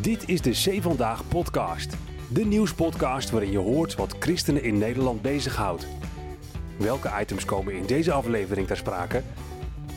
[0.00, 1.96] Dit is de C Vandaag podcast.
[2.28, 5.86] De nieuwspodcast waarin je hoort wat christenen in Nederland bezighoudt.
[6.76, 9.22] Welke items komen in deze aflevering ter sprake?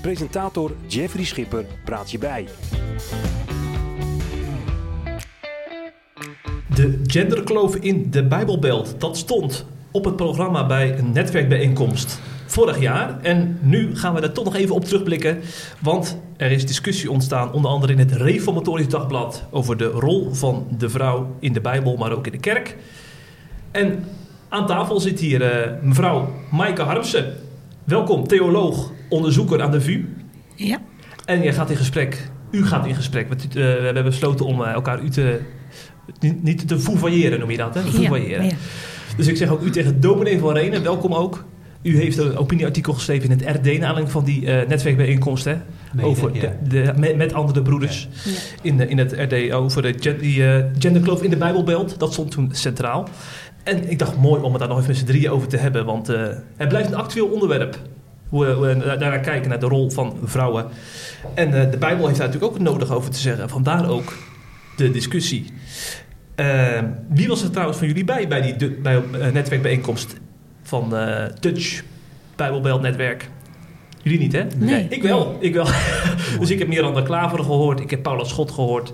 [0.02, 2.48] Presentator Jeffrey Schipper praat je bij.
[6.76, 13.22] De genderkloof in de Bijbelbelt, dat stond op het programma bij een netwerkbijeenkomst vorig jaar.
[13.22, 15.40] En nu gaan we daar toch nog even op terugblikken.
[15.82, 20.68] Want er is discussie ontstaan, onder andere in het Reformatorisch Dagblad, over de rol van
[20.78, 22.78] de vrouw in de Bijbel, maar ook in de kerk.
[23.72, 24.06] En
[24.50, 27.34] aan tafel zit hier uh, mevrouw Maaike Harmsen.
[27.84, 30.06] Welkom, theoloog, onderzoeker aan de VU.
[30.56, 30.82] Ja.
[31.26, 33.28] En jij gaat in gesprek, u gaat in gesprek.
[33.30, 35.40] We, uh, we hebben besloten om uh, elkaar u te,
[36.20, 37.82] niet, niet te fouvailleren, noem je dat, hè?
[37.82, 38.44] Fouvailleren.
[38.44, 38.58] Ja, ja.
[39.18, 41.46] Dus ik zeg ook u tegen dominee van Renen, welkom ook.
[41.84, 45.56] U heeft een opinieartikel geschreven in het RD, naar aanleiding van die uh, netwerkbijeenkomst, hè?
[46.02, 46.42] Over ja.
[46.42, 48.32] de, de, met, met andere broeders Ja.
[48.62, 52.00] in, de, in het RD over de gen, die, uh, genderkloof in de Bijbelbelt.
[52.00, 53.08] Dat stond toen centraal.
[53.64, 55.86] En ik dacht, mooi om het daar nog even met z'n drieën over te hebben,
[55.86, 57.80] want uh, het blijft een actueel onderwerp.
[58.30, 60.66] Hoe we, daarnaar kijken, naar de rol van vrouwen.
[61.34, 63.50] En uh, de Bijbel heeft daar natuurlijk ook nodig over te zeggen.
[63.50, 64.14] Vandaar ook
[64.76, 65.46] de discussie.
[66.36, 70.16] Uh, wie was er trouwens van jullie bij, bij die de, bij, uh, netwerkbijeenkomst
[70.74, 71.84] van uh, Touch
[72.36, 73.30] Bijbelbelt Netwerk?
[74.02, 74.44] Jullie niet, hè?
[74.58, 74.86] Nee.
[74.90, 75.66] Ik wel, ik wel.
[76.40, 78.94] dus ik heb Miranda Klaver gehoord, ik heb Paula Schot gehoord.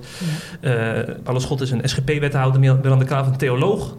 [0.62, 0.98] Ja.
[0.98, 3.98] Uh, Paula Schot is een SGP-wethouder, Miranda Klaver een theoloog.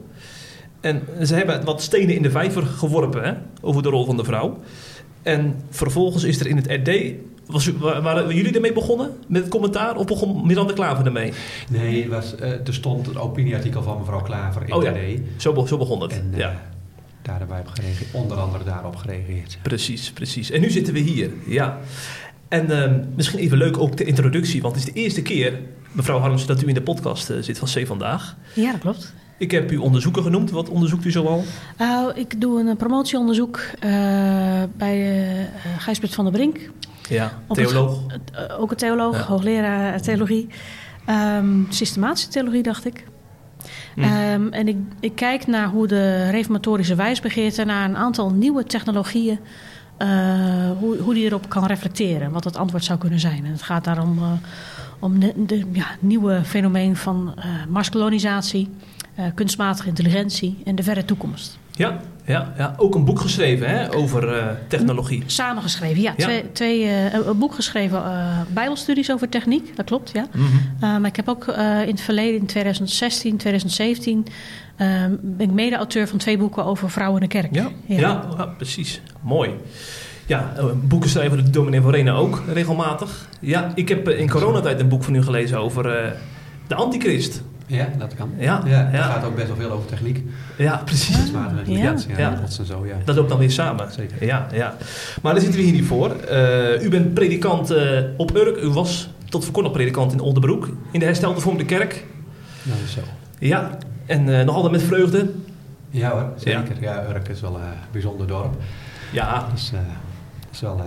[0.80, 4.24] En ze hebben wat stenen in de vijver geworpen hè, over de rol van de
[4.24, 4.58] vrouw.
[5.22, 7.14] En vervolgens is er in het RD
[7.46, 11.32] was u, waren jullie ermee begonnen met het commentaar of begon Miranda Klaver ermee?
[11.70, 14.90] Nee, was, uh, er stond een opinieartikel van mevrouw Klaver in oh, ja.
[14.90, 15.20] RD.
[15.36, 16.12] Zo, zo begon het.
[16.12, 16.62] En, uh, ja.
[17.30, 19.58] Daar hebben wij op gereageerd, onder andere daarop gereageerd.
[19.62, 20.50] Precies, precies.
[20.50, 21.78] En nu zitten we hier, ja.
[22.48, 25.60] En uh, misschien even leuk ook de introductie, want het is de eerste keer,
[25.92, 28.36] mevrouw Harms, dat u in de podcast uh, zit van C Vandaag.
[28.54, 29.14] Ja, dat klopt.
[29.38, 30.50] Ik heb u onderzoeker genoemd.
[30.50, 31.44] Wat onderzoekt u zoal?
[31.80, 33.90] Uh, ik doe een promotieonderzoek uh,
[34.76, 35.44] bij uh,
[35.78, 36.58] Gijsbert van der Brink.
[37.08, 38.00] Ja, theoloog.
[38.06, 39.24] Het, ook een theoloog, ja.
[39.24, 40.48] hoogleraar theologie.
[41.08, 43.04] Um, systematische theologie, dacht ik.
[43.94, 44.04] Mm.
[44.04, 44.68] Um, en
[45.00, 47.64] ik, kijk naar hoe de reformatorische wijsbegeerte...
[47.64, 49.38] naar een aantal nieuwe technologieën...
[50.78, 52.30] hoe, hoe die erop kan reflecteren.
[52.30, 53.44] Wat het antwoord zou kunnen zijn.
[53.44, 54.18] En het gaat daarom
[54.98, 57.34] om de, ja, nieuwe fenomeen van.
[59.18, 61.58] Uh, kunstmatige intelligentie en de verre toekomst.
[61.80, 62.74] Ja, ja, ja.
[62.76, 65.22] ook een boek geschreven hè, over uh, technologie.
[65.26, 66.14] Samengeschreven, ja.
[66.16, 66.24] ja.
[66.24, 68.02] Twee, twee, uh, een boek geschreven,
[68.52, 70.26] bijbelstudies over techniek, dat klopt, ja.
[70.34, 71.00] Mm -hmm.
[71.00, 74.26] maar ik heb ook in het verleden, in 2016, 2017...
[75.20, 77.54] ben ik mede-auteur van twee boeken over vrouwen in de kerk.
[77.54, 77.98] Ja, ja.
[77.98, 79.00] ja precies.
[79.20, 79.50] Mooi.
[80.26, 80.52] Ja,
[80.82, 83.28] boeken schrijven de dominee van Renen ook regelmatig.
[83.40, 85.82] Ja, ik heb in coronatijd een boek van u gelezen over
[86.66, 87.42] de antichrist.
[87.70, 88.30] Ja, dat kan.
[88.38, 89.02] Ja, ja, ja.
[89.02, 90.24] gaat ook best wel veel over techniek.
[90.56, 91.30] Ja, precies.
[91.30, 92.18] Maar intelligentie, ja.
[92.18, 92.30] ja.
[92.30, 92.40] ja.
[92.58, 92.96] en zo, ja.
[93.04, 93.92] Dat loopt dan weer samen.
[93.92, 94.24] Zeker.
[94.24, 94.76] Ja, ja.
[95.22, 96.16] Maar daar zitten we hier niet voor.
[96.30, 98.62] Uh, u bent predikant uh, op Urk.
[98.62, 100.68] U was tot voor kort nog predikant in Oldenbroek.
[100.90, 102.04] In de herstelde vorm de kerk.
[102.62, 103.00] Nou, zo.
[103.38, 105.30] Ja, en uh, nog altijd met vreugde.
[105.90, 106.76] Ja hoor, zeker.
[106.80, 108.54] Ja, Urk is wel een bijzonder dorp.
[109.12, 109.48] Ja.
[109.52, 109.72] Dus,
[110.52, 110.82] is wel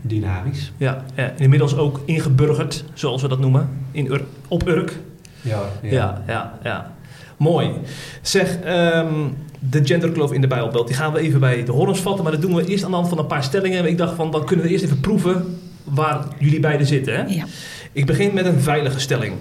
[0.00, 0.72] dynamisch.
[0.76, 4.98] Ja, ja, inmiddels ook ingeburgerd, zoals we dat noemen, in Ur op Urk.
[5.40, 5.90] Ja, ja.
[5.90, 6.94] ja, ja, ja.
[7.36, 7.70] Mooi.
[8.22, 12.22] Zeg, um, de genderkloof in de Bijbelbelt, die gaan we even bij de horens vatten.
[12.22, 13.86] Maar dat doen we eerst aan de hand van een paar stellingen.
[13.86, 17.14] Ik dacht van, dan kunnen we eerst even proeven waar jullie beiden zitten.
[17.14, 17.22] Hè?
[17.22, 17.44] Ja.
[17.92, 19.34] Ik begin met een veilige stelling.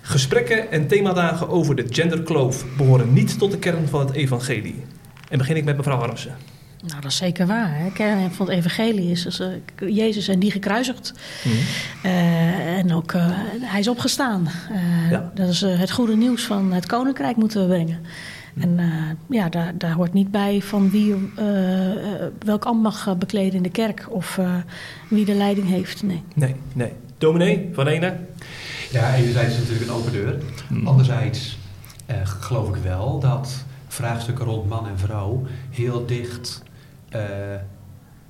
[0.00, 4.84] Gesprekken en themadagen over de genderkloof behoren niet tot de kern van het evangelie.
[5.28, 6.36] En begin ik met mevrouw Harmsen.
[6.86, 7.78] Nou, dat is zeker waar.
[7.78, 7.90] Hè?
[7.90, 9.46] Kern van het evangelie is dus, uh,
[9.96, 11.12] Jezus en die gekruisigd.
[11.44, 11.52] Mm.
[12.04, 14.48] Uh, en ook, uh, hij is opgestaan.
[15.10, 15.30] Ja.
[15.34, 18.00] Dat is het goede nieuws van het koninkrijk moeten we brengen.
[18.54, 18.62] Mm.
[18.62, 21.14] En ja, daar, daar hoort niet bij van wie
[22.44, 24.06] welk ambt mag bekleden in de kerk...
[24.08, 24.40] of
[25.08, 26.22] wie de leiding heeft, nee.
[26.34, 26.92] Nee, nee.
[27.18, 28.16] Dominee van Ene?
[28.90, 30.38] Ja, enerzijds is het natuurlijk een open deur.
[30.68, 30.86] Mm.
[30.86, 31.58] Anderzijds
[32.24, 35.46] geloof ik wel dat vraagstukken rond man en vrouw...
[35.70, 36.62] heel dicht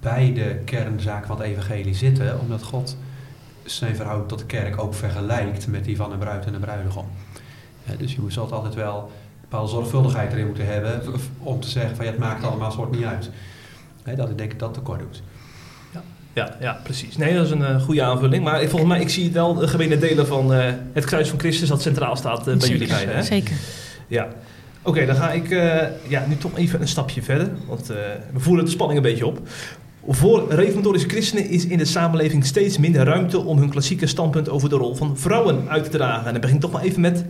[0.01, 2.97] bij de kernzaak van het evangelie zitten, omdat God
[3.65, 7.07] zijn verhouding tot de kerk ook vergelijkt met die van een bruid en een bruidegom.
[7.91, 11.03] Uh, dus je zult altijd wel een bepaalde zorgvuldigheid erin moeten hebben
[11.39, 13.31] om te zeggen van ja, het maakt allemaal soort niet uit.
[14.17, 15.23] Dat ik denk dat dat tekort doet.
[15.93, 16.03] Ja,
[16.33, 17.17] ja, ja, precies.
[17.17, 18.45] Nee, dat is een uh, goede aanvulling.
[18.45, 21.69] Maar volgens mij, ik zie wel de gemene delen van uh, het kruis van Christus
[21.69, 23.15] dat centraal staat uh, bij zeker, jullie beiden.
[23.15, 23.23] Hè?
[23.23, 23.57] Zeker.
[24.07, 24.29] Ja.
[24.85, 27.51] Oké, dan ga ik uh, ja, nu toch even een stapje verder.
[27.67, 27.97] Want uh,
[28.33, 29.41] we voelen de spanning een beetje op.
[30.09, 34.69] Voor reformatorische christenen is in de samenleving steeds minder ruimte om hun klassieke standpunt over
[34.69, 36.27] de rol van vrouwen uit te dragen.
[36.27, 37.25] En dan begin ik toch maar even met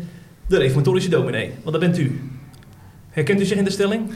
[0.46, 1.50] de reformatorische dominee.
[1.62, 2.20] Want daar bent u.
[3.10, 4.12] Herkent u zich in de stelling?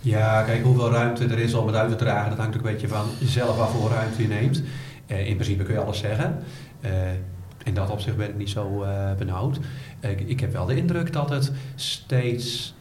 [0.00, 2.72] Ja, kijk, hoeveel ruimte er is om het uit te dragen, dat hangt ook een
[2.72, 4.62] beetje van jezelf af hoeveel ruimte je neemt.
[5.06, 6.38] Eh, in principe kun je alles zeggen.
[7.64, 8.84] In dat opzicht ben ik niet zo
[9.18, 9.58] benauwd.
[10.10, 12.74] Ik, ik heb wel de indruk dat het steeds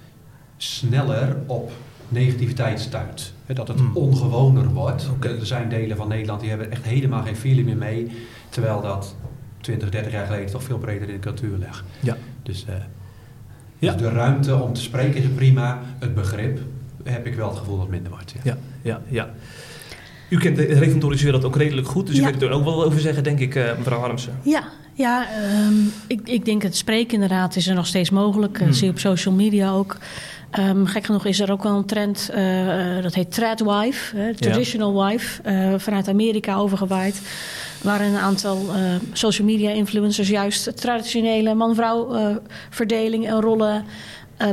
[0.58, 1.72] sneller op
[2.12, 3.34] negativiteit stuit.
[3.46, 3.96] Dat het hmm.
[3.96, 5.10] ongewoner wordt.
[5.20, 8.12] Er zijn delen van Nederland die hebben echt helemaal geen feeling meer mee.
[8.50, 9.16] Terwijl dat
[9.62, 11.84] 20, 30 jaar geleden toch veel breder in de cultuur ligt.
[12.00, 12.18] Ja.
[12.44, 12.76] Dus, uh,
[13.80, 13.92] ja.
[13.92, 15.82] dus de ruimte om te spreken is prima.
[16.00, 16.60] Het begrip
[17.04, 18.34] heb ik wel het gevoel dat het minder wordt.
[18.44, 19.30] Ja, ja, ja.
[20.30, 22.28] U kent de reformatorische wereld ook redelijk goed, dus ja.
[22.28, 24.34] u kunt er ook wel over zeggen, denk ik, uh, mevrouw Harmsen.
[24.42, 24.64] Ja,
[25.02, 25.28] ja
[25.68, 28.58] um, ik, ik denk het spreken inderdaad is er nog steeds mogelijk.
[28.58, 28.74] Hmm.
[28.74, 29.98] zie je op social media ook.
[30.60, 35.42] Um, gek genoeg is er ook wel een trend, uh, dat heet tradwife, traditional wife,
[35.46, 37.22] uh, vanuit Amerika overgewaaid.
[37.82, 38.76] Waar een aantal uh,
[39.14, 42.16] social media influencers juist traditionele man-vrouw
[42.70, 43.86] verdeling en rollen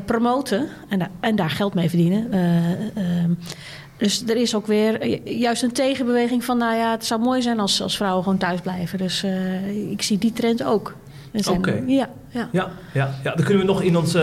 [0.04, 2.30] promoten en, en, daar geld mee verdienen.
[3.98, 7.42] Ehm, dus er is ook weer juist een tegenbeweging van, nou ja, het zou mooi
[7.42, 8.98] zijn als, als vrouwen gewoon thuis blijven.
[8.98, 9.24] Dus
[9.90, 10.94] ik zie die trend ook.
[11.50, 11.82] Oké.
[11.86, 12.48] Ja, ja.
[12.52, 14.22] Ja, ja, ja, daar kunnen we nog in ons, uh,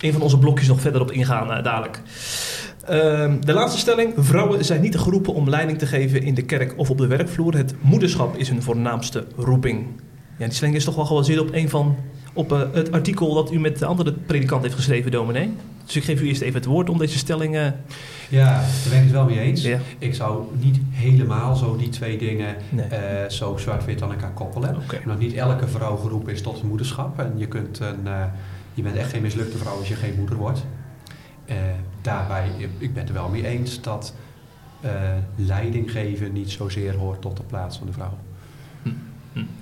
[0.00, 2.02] een van onze blokjes nog verder op ingaan uh, dadelijk.
[2.90, 4.14] Uh, de laatste stelling.
[4.16, 7.54] Vrouwen zijn niet geroepen om leiding te geven in de kerk of op de werkvloer.
[7.54, 9.86] Het moederschap is hun voornaamste roeping.
[10.38, 11.96] Ja, die stelling is toch wel gebaseerd op een van
[12.36, 15.54] op uh, het artikel dat u met de andere predikant heeft geschreven, dominee.
[15.84, 17.54] Dus ik geef u eerst even het woord om deze stelling...
[17.54, 17.66] Uh...
[18.28, 19.62] Ja, daar ben ik het wel mee eens.
[19.62, 19.78] Ja.
[19.98, 22.86] Ik zou niet helemaal zo die twee dingen nee.
[22.86, 24.76] uh, zo zwart-wit aan elkaar koppelen.
[24.76, 25.00] Okay.
[25.02, 27.18] Omdat niet elke vrouw geroepen is tot moederschap.
[27.18, 28.24] En je, kunt een, uh,
[28.74, 30.64] je bent echt geen mislukte vrouw als je geen moeder wordt.
[32.02, 34.14] daarbij, ik ben het er wel mee eens dat
[35.36, 38.18] leiding geven niet zozeer hoort tot de plaats van de vrouw.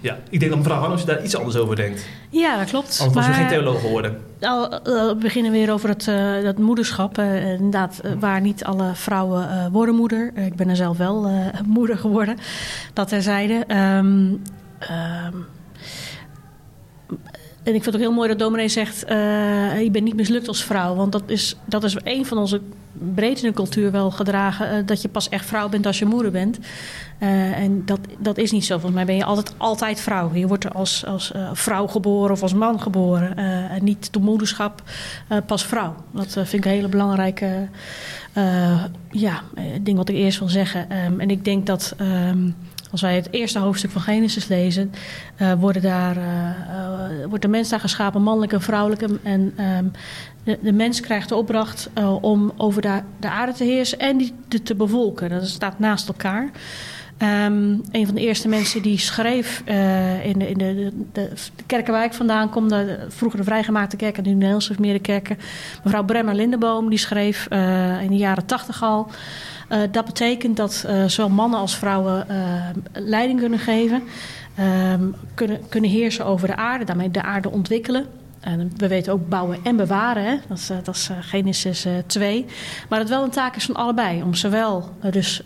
[0.01, 2.07] Ja, ik denk dat mevrouw Hannes daar iets anders over denkt.
[2.31, 2.99] Ja, dat klopt.
[3.03, 4.21] Anders was u geen theoloog geworden.
[4.41, 7.19] Al, we beginnen weer over het uh, dat moederschap.
[7.19, 10.33] Uh, inderdaad, uh, waar niet alle vrouwen worden moeder.
[10.35, 11.31] ik ben er zelf wel
[11.67, 12.37] moeder geworden.
[12.93, 13.65] Dat terzijde.
[13.69, 14.43] Um,
[14.91, 15.47] um,
[17.65, 19.05] en ik vind het ook heel mooi dat dominee zegt...
[19.11, 20.95] Uh, je bent niet mislukt als vrouw.
[20.95, 22.61] Want dat is, dat is een van onze
[22.93, 24.79] breed in de cultuur wel gedragen...
[24.79, 26.59] Uh, dat je pas echt vrouw bent als je moeder bent.
[26.59, 28.75] Uh, en dat, dat is niet zo.
[28.75, 30.35] Volgens mij ben je altijd, altijd vrouw.
[30.35, 33.37] Je wordt er als, als vrouw geboren of als man geboren.
[33.71, 34.83] en niet door moederschap
[35.47, 35.95] pas vrouw.
[36.11, 37.69] Dat vind ik een hele belangrijke
[39.11, 39.43] ja,
[39.81, 41.05] ding wat ik eerst wil zeggen.
[41.07, 41.95] Um, en ik denk dat...
[42.01, 42.55] Um,
[42.95, 44.93] als wij het eerste hoofdstuk van Genesis lezen,
[45.39, 49.03] uh, worden daar, uh, uh, wordt de mens daar geschapen, mannelijk en vrouwelijk.
[49.23, 49.93] En um,
[50.45, 54.33] de, de, mens krijgt de opdracht om over de, de, aarde te heersen en die
[54.63, 55.31] te, bevolken.
[55.31, 56.51] Dat staat naast elkaar.
[57.23, 59.63] Um, een van de eerste mensen die schreef
[60.23, 64.37] in, de, in de, de, vandaan kom, de, vroeger de vrijgemaakte kerk en nu de
[64.37, 65.39] Nederlandse kerken.
[65.85, 67.47] Mevrouw Bremmer Lindeboom, die schreef
[68.01, 69.11] in de jaren tachtig al.
[69.71, 72.27] Uh, dat betekent dat zowel mannen als vrouwen
[72.93, 74.03] leiding kunnen geven,
[74.93, 78.07] um, kunnen, kunnen heersen over de aarde, daarmee de aarde ontwikkelen.
[78.41, 80.25] En we weten ook bouwen en bewaren.
[80.25, 80.37] Hè?
[80.49, 82.47] Dat, is, dat is Genesis 2.
[82.89, 84.23] Maar het wel een taak is van allebei.
[84.23, 85.43] Om zowel dus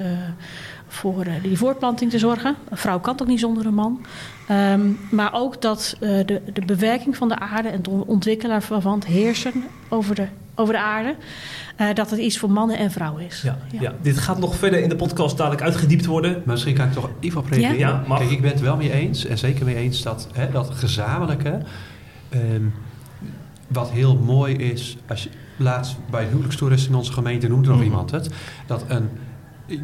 [0.89, 2.57] voor die voortplanting te zorgen.
[2.69, 4.07] Een vrouw kan toch niet zonder een man.
[4.51, 9.07] Um, maar ook dat de, de bewerking van de aarde en het ontwikkelen van het
[9.07, 10.27] heersen over de,
[10.59, 11.17] over de aarde.
[11.81, 13.43] Uh, dat het iets voor mannen en vrouwen is.
[13.43, 13.81] Ja, ja.
[13.81, 16.33] ja, dit gaat nog verder in de podcast dadelijk uitgediept worden.
[16.33, 17.79] Maar misschien kan ik toch even op reageren.
[17.79, 18.05] Ja?
[18.09, 19.27] Ja, Kijk, ik ben het wel mee eens.
[19.27, 21.61] En zeker mee eens dat, hè, dat gezamenlijke...
[22.35, 22.75] Um,
[23.69, 24.97] wat heel mooi is...
[25.09, 27.85] Als je, laatst bij het huwelijkstoerist in onze gemeente noemde nog mm.
[27.85, 28.31] iemand het...
[28.67, 29.09] dat een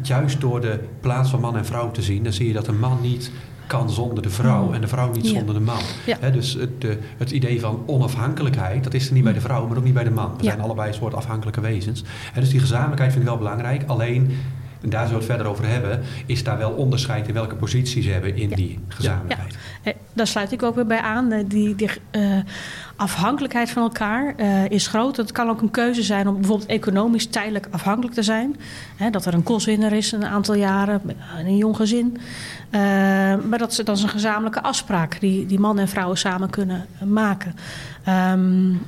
[0.03, 2.79] juist door de plaats van man en vrouw te zien, dan zie je dat een
[2.79, 3.31] man niet
[3.67, 5.81] kan zonder de vrouw en de vrouw niet zonder de man.
[6.33, 9.77] dus het, de, het, idee van onafhankelijkheid, dat is er niet bij de vrouw, maar
[9.77, 10.33] ook niet bij de man.
[10.37, 12.03] We zijn allebei een soort afhankelijke wezens.
[12.33, 13.83] En dus die gezamenlijkheid vind ik wel belangrijk.
[13.87, 14.31] Alleen,
[14.81, 18.01] en daar zullen we het verder over hebben, is daar wel onderscheid in welke positie
[18.01, 19.57] ze hebben in die gezamenlijkheid.
[19.83, 21.43] Eh, daar sluit ik ook weer bij aan.
[21.47, 22.37] Die, die uh,
[22.95, 25.17] afhankelijkheid van elkaar uh, is groot.
[25.17, 28.55] Het kan ook een keuze zijn om bijvoorbeeld economisch tijdelijk afhankelijk te zijn.
[28.95, 31.01] Hè, dat er een kostwinner is een aantal jaren,
[31.37, 32.17] een jong gezin.
[32.17, 32.81] Uh,
[33.49, 37.55] maar dat, dat is een gezamenlijke afspraak die, die man en vrouwen samen kunnen maken.
[38.33, 38.81] Um,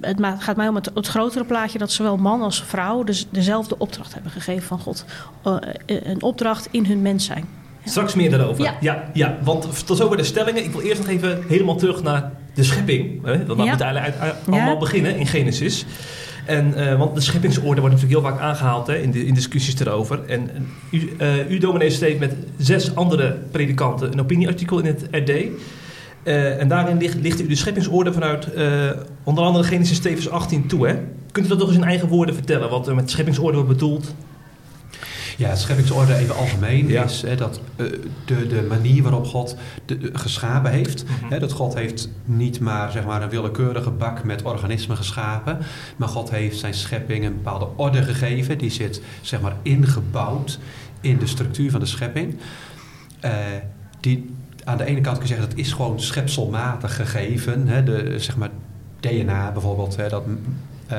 [0.00, 3.78] het gaat mij om het, het, grotere plaatje dat zowel man als vrouw dus dezelfde
[3.78, 5.04] opdracht hebben gegeven van God.
[5.46, 5.56] Uh,
[5.86, 7.48] een opdracht in hun mens zijn.
[7.84, 8.64] Straks meer daarover.
[8.64, 8.76] Ja.
[8.80, 10.64] ja, ja want tot zover de stellingen.
[10.64, 13.24] Ik wil eerst nog even helemaal terug naar de schepping.
[13.24, 13.32] Hè?
[13.32, 13.38] Ja.
[13.46, 14.52] moet eigenlijk uit- uit- Ja.
[14.52, 15.84] allemaal beginnen in Genesis.
[16.46, 19.80] En, eh, want de scheppingsorde wordt natuurlijk heel vaak aangehaald hè, in, de, in discussies
[19.80, 20.20] erover.
[20.26, 20.50] En,
[20.90, 25.30] u, eh, u, dominee, steekt met zes andere predikanten een opinieartikel in het RD.
[26.22, 28.90] Eh, en daarin ligt, ligt u de scheppingsorde vanuit eh,
[29.24, 30.86] onder andere Genesis Stevens 18 toe.
[30.88, 30.98] Hè?
[31.32, 32.70] Kunt u dat nog eens in eigen woorden vertellen?
[32.70, 34.14] Wat er met scheppingsorde wordt bedoeld?
[35.36, 37.04] Ja, scheppingsorde even algemeen Ja.
[37.04, 37.86] is hè, dat eh,
[38.24, 41.04] de, de manier waarop God de, de geschapen heeft.
[41.04, 41.32] Mhm.
[41.32, 45.58] Hè, dat God heeft niet maar, zeg maar een willekeurige bak met organismen geschapen.
[45.96, 48.58] Maar God heeft zijn schepping een bepaalde orde gegeven.
[48.58, 50.58] Die zit zeg maar ingebouwd
[51.00, 52.36] in de structuur van de schepping.
[54.00, 57.68] Die, aan de ene kant kun je zeggen dat is gewoon schepselmatig gegeven.
[57.68, 58.50] Hè, de, zeg maar
[59.00, 59.96] DNA bijvoorbeeld.
[59.96, 60.22] Hè, dat
[60.86, 60.96] eh,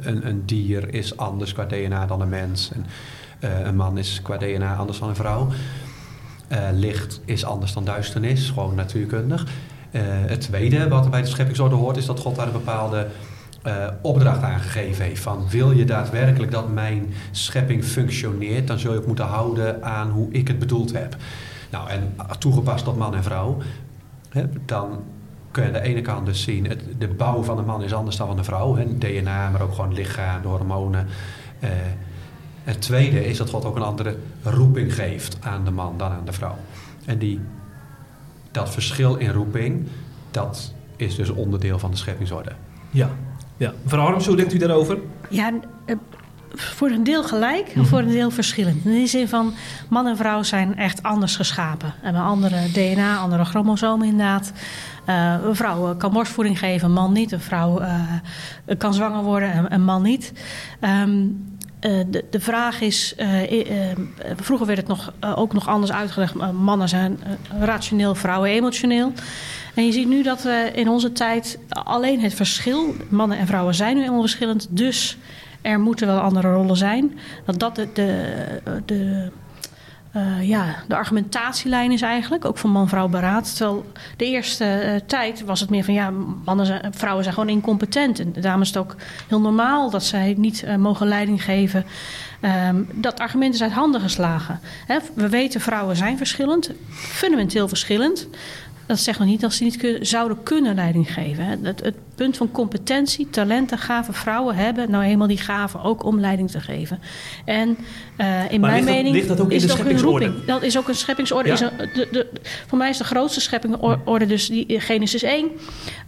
[0.00, 2.70] een, een dier is anders qua DNA dan een mens.
[2.72, 2.86] En,
[3.40, 5.48] eh, een man is qua DNA anders dan een vrouw.
[6.48, 9.46] Eh, licht is anders dan duisternis, gewoon natuurkundig.
[9.90, 13.06] Het tweede wat bij de scheppingsorde hoort, is dat God daar een bepaalde
[14.02, 15.22] opdracht aan gegeven heeft.
[15.22, 20.10] Van wil je daadwerkelijk dat mijn schepping functioneert, dan zul je ook moeten houden aan
[20.10, 21.16] hoe ik het bedoeld heb.
[21.70, 23.58] Nou, en toegepast op man en vrouw,
[24.28, 25.02] hè, dan
[25.50, 27.92] kun je aan de ene kant dus zien, het, de bouw van de man is
[27.92, 28.76] anders dan van de vrouw.
[28.76, 31.06] Hè, DNA, maar ook gewoon lichaam, de hormonen.
[31.58, 31.70] Eh,
[32.64, 36.24] het tweede is dat God ook een andere roeping geeft aan de man dan aan
[36.24, 36.56] de vrouw.
[37.04, 37.40] En die,
[38.50, 39.86] dat verschil in roeping,
[40.30, 42.52] dat is dus onderdeel van de scheppingsorde.
[42.90, 43.10] Ja.
[43.56, 43.72] ja.
[43.82, 44.98] Mevrouw Harms, hoe denkt u daarover?
[45.28, 45.52] Ja,
[45.84, 45.96] eh,
[46.54, 47.78] voor een deel gelijk Mhm.
[47.78, 48.84] en voor een deel verschillend.
[48.84, 49.54] In die zin van
[49.88, 51.94] man en vrouw zijn echt anders geschapen.
[52.02, 54.52] En een andere DNA, andere chromosomen inderdaad.
[55.04, 57.32] Eh, een vrouw eh, kan borstvoeding geven, een man niet.
[57.32, 57.94] Een vrouw eh,
[58.78, 60.32] kan zwanger worden, en een man niet.
[60.80, 61.26] Ehm,
[61.80, 63.14] eh, de, de vraag is,
[64.36, 66.34] vroeger werd het nog, ook nog anders uitgelegd.
[66.52, 67.18] Mannen zijn
[67.60, 69.12] rationeel, vrouwen emotioneel.
[69.74, 73.74] En je ziet nu dat we in onze tijd alleen het verschil, mannen en vrouwen
[73.74, 75.16] zijn nu helemaal verschillend, dus
[75.62, 77.18] er moeten wel andere rollen zijn.
[77.44, 77.88] Dat dat de,
[78.84, 79.30] de,
[80.12, 83.56] eh, ja, de argumentatielijn is eigenlijk, ook van man-vrouw beraad.
[83.56, 83.84] Terwijl
[84.16, 86.12] de eerste eh, tijd was het meer van ja,
[86.44, 88.18] mannen zijn, vrouwen zijn gewoon incompetent.
[88.18, 88.96] En daarom is het ook
[89.28, 91.84] heel normaal dat zij niet eh, mogen leiding geven.
[92.40, 94.60] Ehm, dat argument is uit handen geslagen.
[95.14, 98.28] We weten vrouwen zijn verschillend, fundamenteel verschillend.
[98.90, 101.44] Dat zegt nog niet dat ze niet zouden kunnen leiding geven.
[101.44, 101.56] Hè.
[101.62, 106.20] Het, het punt van competentie, talenten, gaven vrouwen hebben nou eenmaal die gaven ook om
[106.20, 106.98] leiding te geven.
[107.44, 107.76] En
[108.16, 109.84] eh, in Maar mijn ligt dat- mening ligt dat ook in is de het ook
[109.86, 110.24] scheppingsorde?
[110.26, 110.46] roeping.
[110.46, 111.48] Dat is ook een scheppingsorde.
[111.48, 111.54] Ja?
[111.54, 112.26] Is een, de, de,
[112.66, 115.48] voor mij is de grootste scheppingorde dus die eh, Genesis 1.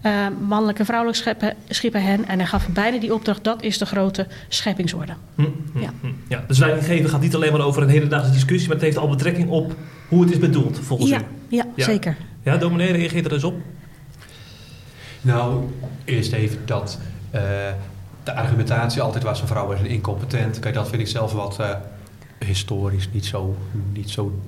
[0.00, 0.12] Eh,
[0.48, 2.24] mannelijk en vrouwelijk scheppen, schippen hen.
[2.28, 3.44] En hij gaf beide die opdracht.
[3.44, 5.12] Dat is de grote scheppingsorde.
[5.34, 5.90] Hm, hm, Ja.
[6.00, 6.06] hm.
[6.28, 6.44] ja.
[6.48, 9.08] Dus leiding geven gaat niet alleen maar over een hedendaagse discussie, maar het heeft al
[9.08, 9.74] betrekking op
[10.08, 11.22] hoe het is bedoeld, volgens Ja, u.
[11.56, 11.84] ja, Ja.
[11.84, 12.16] zeker.
[12.42, 13.54] Ja, dominee, reageert er eens op.
[15.20, 15.70] Nou,
[16.04, 16.98] eerst even dat
[17.30, 17.42] eh,
[18.24, 20.58] de argumentatie altijd was van vrouwen zijn incompetent.
[20.58, 21.70] Kijk, dat vind ik zelf wat eh,
[22.38, 23.56] historisch niet zo,
[23.92, 24.40] niet zo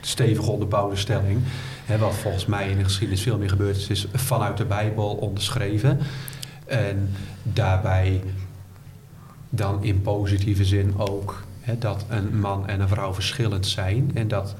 [0.00, 1.40] stevig onderbouwde stelling.
[1.84, 5.14] Hè, wat volgens mij in de geschiedenis veel meer gebeurd is, is vanuit de Bijbel
[5.14, 5.98] onderschreven.
[6.66, 7.10] En
[7.42, 8.22] daarbij
[9.50, 14.10] dan in positieve zin ook hè, dat een man en een vrouw verschillend zijn.
[14.14, 14.54] En dat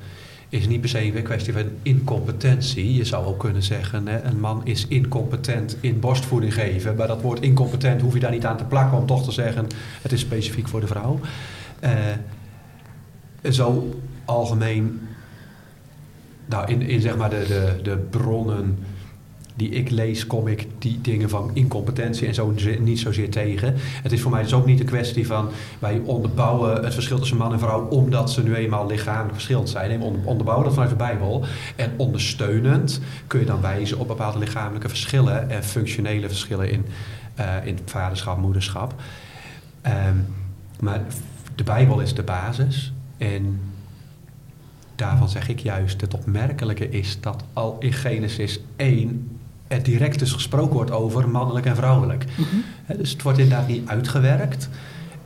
[0.49, 2.95] is niet per se een kwestie van incompetentie.
[2.95, 6.97] Je zou ook kunnen zeggen, een man is incompetent in borstvoeding geven.
[6.97, 9.67] Maar dat woord incompetent hoef je daar niet aan te plakken om toch te zeggen,
[10.03, 11.21] het is specifiek voor de vrouw.
[11.81, 11.93] Eh,
[13.51, 15.01] zo algemeen,
[16.47, 18.79] nou in, in zeg maar de, de, de bronnen
[19.57, 23.75] die ik lees, kom ik die dingen van incompetentie en zo niet zozeer tegen.
[23.77, 25.49] Het is voor mij dus ook niet een kwestie van
[25.79, 29.89] wij onderbouwen het verschil tussen man en vrouw omdat ze nu eenmaal lichamelijk verschillend zijn.
[29.89, 31.45] Nee, we onder- onderbouwen dat vanuit de Bijbel.
[31.77, 36.85] En ondersteunend kun je dan wijzen op bepaalde lichamelijke verschillen en functionele verschillen in,
[37.35, 38.95] eh, in vaderschap, moederschap.
[39.83, 40.17] Ehm,
[40.81, 41.05] maar
[41.55, 42.93] de Bijbel is de basis.
[43.19, 43.61] En
[44.95, 49.36] daarvan zeg ik juist, het opmerkelijke is dat al in Genesis 1
[49.69, 52.25] er direct dus gesproken wordt over mannelijk en vrouwelijk.
[52.85, 54.69] Hè, dus het wordt inderdaad niet uitgewerkt.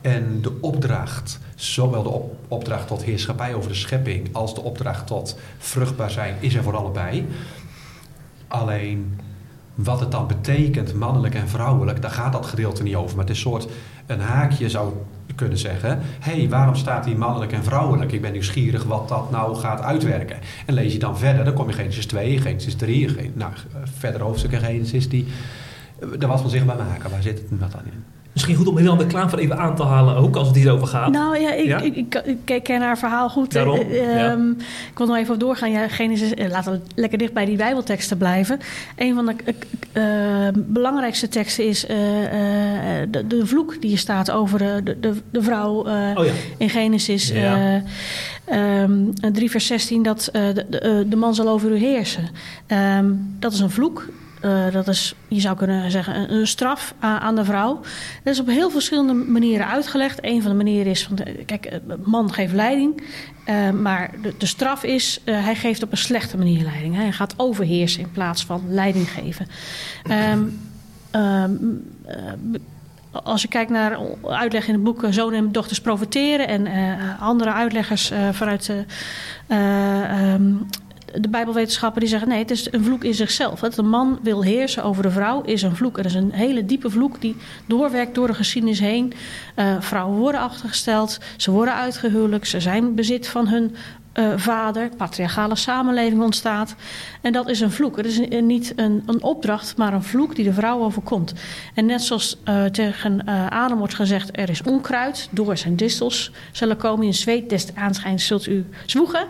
[0.00, 5.06] En de opdracht, zowel de op- opdracht tot heerschappij over de schepping als de opdracht
[5.06, 7.26] tot vruchtbaar zijn, is er voor allebei.
[8.49, 9.20] Alleen
[9.75, 13.16] wat het dan betekent, mannelijk en vrouwelijk, daar gaat dat gedeelte niet over.
[13.16, 13.68] Maar het is een soort
[14.06, 14.92] een haakje zou
[15.40, 15.99] kunnen zeggen.
[16.20, 18.12] Hé, hey, waarom staat hier mannelijk en vrouwelijk?
[18.12, 20.37] Ik ben nieuwsgierig wat dat nou gaat uitwerken.
[20.66, 24.23] En lees je dan verder, dan kom je Genesis 2, Genesis 3, geen, nou, verder
[24.23, 25.26] hoofdstukken Genesis die
[26.18, 27.11] er wat van zichtbaar maken.
[27.11, 28.20] Waar zit het dan in?
[28.33, 31.11] Misschien goed om Miranda Klaver even aan te halen, ook als het hierover gaat.
[31.13, 31.79] Nou ja, ik, Ja?
[31.81, 33.53] Ik, ik, ik ken haar verhaal goed.
[33.53, 34.31] Daarom, Eh, ja.
[34.31, 35.71] ehm, Ik wil nog even op doorgaan.
[35.71, 38.59] Ja, Genesis, eh, laten we lekker dicht bij die Bijbelteksten blijven.
[38.97, 39.35] Een van de
[39.93, 41.81] eh, belangrijkste teksten is
[43.11, 45.75] de, de vloek die er staat over de, de, de vrouw
[46.17, 46.33] Oh ja.
[46.57, 47.75] in Genesis eh,
[48.45, 48.93] ehm,
[49.33, 52.29] 3 vers 16, dat de, de, de man zal over u heersen.
[52.67, 53.07] Ehm,
[53.39, 54.09] dat is een vloek.
[54.40, 57.80] Eh, dat is, je zou kunnen zeggen, een, straf aan de vrouw.
[58.25, 60.18] Dat is op heel verschillende manieren uitgelegd.
[60.20, 63.02] Een van de manieren is, van de, kijk, eh, man geeft leiding.
[63.44, 66.94] eh, maar de, de straf is, eh, hij geeft op een slechte manier leiding.
[66.94, 69.47] Hij gaat overheersen in plaats van leiding geven.
[70.02, 70.42] Ehm,
[71.11, 71.52] ehm,
[72.06, 72.16] eh,
[73.12, 77.23] als je kijkt naar uitleg in het boek eh, Zonen en Dochters Profiteren en eh,
[77.23, 78.85] andere uitleggers eh, vanuit de,
[79.47, 80.52] eh, ehm,
[81.14, 83.61] de Bijbelwetenschappen die zeggen nee, het is een vloek in zichzelf.
[83.61, 85.99] Dat een man wil heersen over de vrouw is een vloek.
[85.99, 87.37] Er is een hele diepe vloek die
[87.67, 89.12] doorwerkt door de geschiedenis heen.
[89.55, 93.75] Eh, vrouwen worden achtergesteld, ze worden uitgehuwelijkd, ze zijn bezit van hun
[94.12, 94.88] eh, vader.
[94.97, 96.75] Patriarchale samenleving ontstaat.
[97.21, 97.97] En dat is een vloek.
[97.97, 101.35] Het is niet een, een opdracht, maar een vloek die de vrouw overkomt.
[101.75, 106.33] En net zoals eh, tegen eh, Adam wordt gezegd: er is onkruid, door zijn distels
[106.52, 107.07] zullen komen.
[107.07, 109.26] In zweet des aanschijns zult u zwoegen.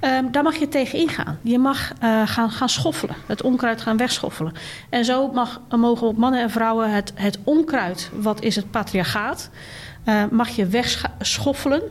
[0.00, 1.38] Ehm, daar mag je tegen ingaan.
[1.42, 1.92] Je mag
[2.24, 4.52] gaan, gaan schoffelen, het onkruid gaan wegschoffelen.
[4.88, 9.50] En zo mag, mogen mannen en vrouwen het, het onkruid, wat is het patriarchaat,
[10.04, 11.82] eh, mag je wegschoffelen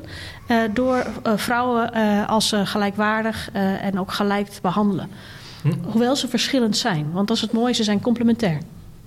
[0.48, 1.92] eh, door eh, vrouwen
[2.28, 3.50] als gelijkwaardig
[3.82, 5.10] en ook gelijk te behandelen.
[5.62, 5.74] Hm.
[5.84, 8.58] Hoewel ze verschillend zijn, want dat is het mooie, ze zijn complementair.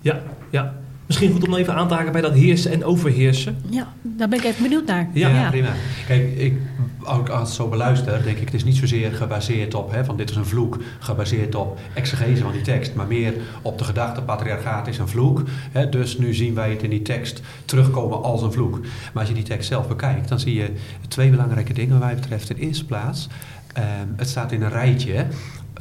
[0.00, 0.74] Ja, ja.
[1.12, 3.56] Misschien goed om even aan te haken bij dat heersen en overheersen.
[3.70, 5.08] Ja, daar ben ik even benieuwd naar.
[5.12, 5.72] Ja, prima.
[6.06, 6.54] Kijk, ik,
[7.02, 10.16] als ik het zo beluister, denk ik, het is niet zozeer gebaseerd op, hè, van
[10.16, 14.22] dit is een vloek, gebaseerd op exegese van die tekst, maar meer op de gedachte,
[14.22, 15.42] patriarchaat is een vloek.
[15.72, 18.80] Hè, dus nu zien wij het in die tekst terugkomen als een vloek.
[18.80, 20.70] Maar als je die tekst zelf bekijkt, dan zie je
[21.08, 22.50] twee belangrijke dingen wat mij betreft.
[22.50, 23.28] In eerste plaats,
[23.72, 25.26] ehm, het staat in een rijtje.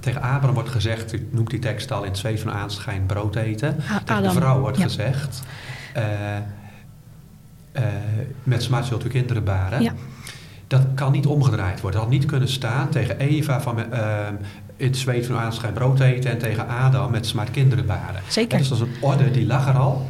[0.01, 3.35] Tegen Abraham wordt gezegd, u noemt die tekst al in het zweet van aanschijn brood
[3.35, 3.77] eten.
[3.91, 4.83] A- Tegen de vrouw wordt Ja.
[4.83, 5.41] gezegd,
[5.93, 7.83] eh, eh,
[8.43, 9.81] met smaad zult u kinderen baren.
[9.81, 9.93] Ja.
[10.67, 11.99] Dat kan niet omgedraaid worden.
[11.99, 14.27] Dat had niet kunnen staan tegen Eva van eh,
[14.75, 18.21] in het zweet van aanschijn brood eten en tegen Adam met smaad kinderen baren.
[18.27, 18.51] Zeker.
[18.51, 20.07] En dus dat is een orde die lag er al.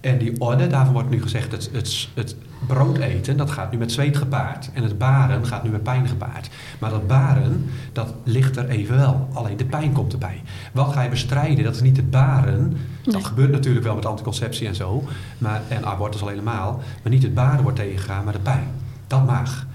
[0.00, 2.36] En die orde, daarvan wordt nu gezegd, het, het, het
[2.66, 4.70] brood eten, dat gaat nu met zweet gepaard.
[4.74, 6.50] En het baren gaat nu met pijn gepaard.
[6.78, 9.28] Maar dat baren, dat ligt er evenwel.
[9.32, 10.42] Alleen de pijn komt erbij.
[10.72, 11.64] Wat ga je bestrijden?
[11.64, 12.76] Dat is niet het baren.
[13.02, 15.04] Dat gebeurt natuurlijk wel met anticonceptie en zo.
[15.38, 16.80] Maar, en abortus al helemaal.
[17.02, 18.66] Maar niet het baren wordt tegengegaan, maar de pijn.
[19.06, 19.66] Dat mag.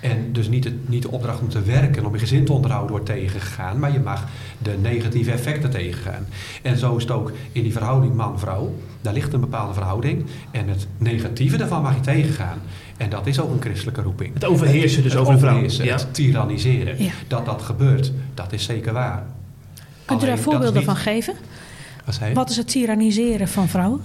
[0.00, 2.90] En dus niet, het, niet de opdracht om te werken, om je gezin te onderhouden,
[2.90, 3.78] wordt tegengegaan.
[3.78, 4.26] Maar je mag
[4.58, 6.26] de negatieve effecten tegengaan.
[6.62, 8.74] En zo is het ook in die verhouding man-vrouw.
[9.02, 10.24] Daar ligt een bepaalde verhouding.
[10.50, 12.58] En het negatieve daarvan mag je tegengaan.
[12.96, 14.34] En dat is ook een christelijke roeping.
[14.34, 15.50] Het overheersen dus Het over een vrouw.
[15.50, 15.92] overheersen, Ja.
[15.92, 17.02] Het tyranniseren.
[17.04, 17.10] Ja.
[17.28, 19.22] Dat dat gebeurt, dat is zeker waar.
[20.04, 21.34] Kunt u daar voorbeelden niet- van geven?
[22.04, 22.18] Wat?
[22.34, 24.00] Wat is het tyranniseren van vrouwen?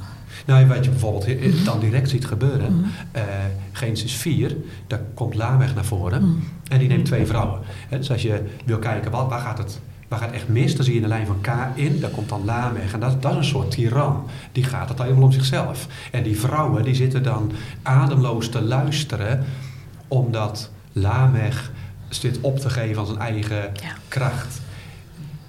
[0.45, 2.73] Nou, wat je bijvoorbeeld he- dan direct ziet gebeuren.
[2.75, 2.85] Mhm.
[3.11, 3.23] eh,
[3.71, 4.55] Genesis 4,
[4.87, 6.21] daar komt Lamech naar voren.
[6.21, 6.35] Mhm.
[6.67, 7.59] En die neemt twee vrouwen.
[7.89, 10.75] Hè, dus als je wil kijken, wat, waar, gaat het, waar gaat echt mis?
[10.75, 12.93] Dan zie je in de lijn van K in, daar komt dan Lamech.
[12.93, 14.25] En dat, dat is een soort tiran.
[14.51, 15.87] Die gaat het helemaal om zichzelf.
[16.11, 19.45] En die vrouwen, die zitten dan ademloos te luisteren...
[20.07, 21.71] omdat Lamech
[22.09, 23.93] zit op te geven aan zijn eigen Ja.
[24.07, 24.61] kracht.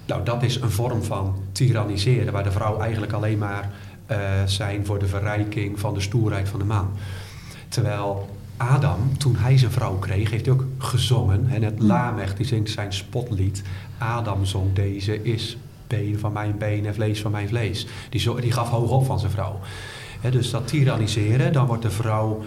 [0.05, 2.33] Nou, dat is een vorm van tyranniseren...
[2.33, 3.69] waar de vrouw eigenlijk alleen maar
[4.05, 6.89] eh, zijn voor de verrijking van de stoerheid van de man.
[7.67, 11.47] Terwijl Adam, toen hij zijn vrouw kreeg, heeft hij ook gezongen.
[11.49, 13.63] En het Lamech, die zingt zijn spotlied.
[13.97, 17.87] Adam zong deze is been van mijn been en vlees van mijn vlees.
[18.09, 19.59] Die, zo, die gaf hoog op van zijn vrouw.
[20.31, 22.43] Dus dat tyranniseren, dan wordt de vrouw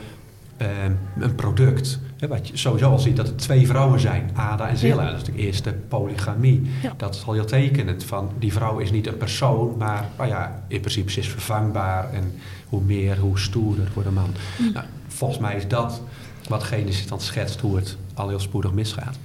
[1.18, 1.98] een product.
[2.18, 5.02] Hè, wat je sowieso al ziet dat het twee vrouwen zijn, Ada en Zilla.
[5.02, 5.10] Ja.
[5.10, 6.70] Dat is de eerste polygamie.
[6.82, 6.94] Ja.
[6.96, 8.04] Dat is al heel tekenend.
[8.04, 12.12] Van, die vrouw is niet een persoon, maar nou ja, in principe ze is vervangbaar.
[12.12, 12.32] En
[12.68, 14.34] hoe meer, hoe stoerder voor de man.
[14.72, 16.02] Nou, volgens mij is dat
[16.48, 19.18] wat Genesis dan schetst hoe het al heel spoedig misgaat.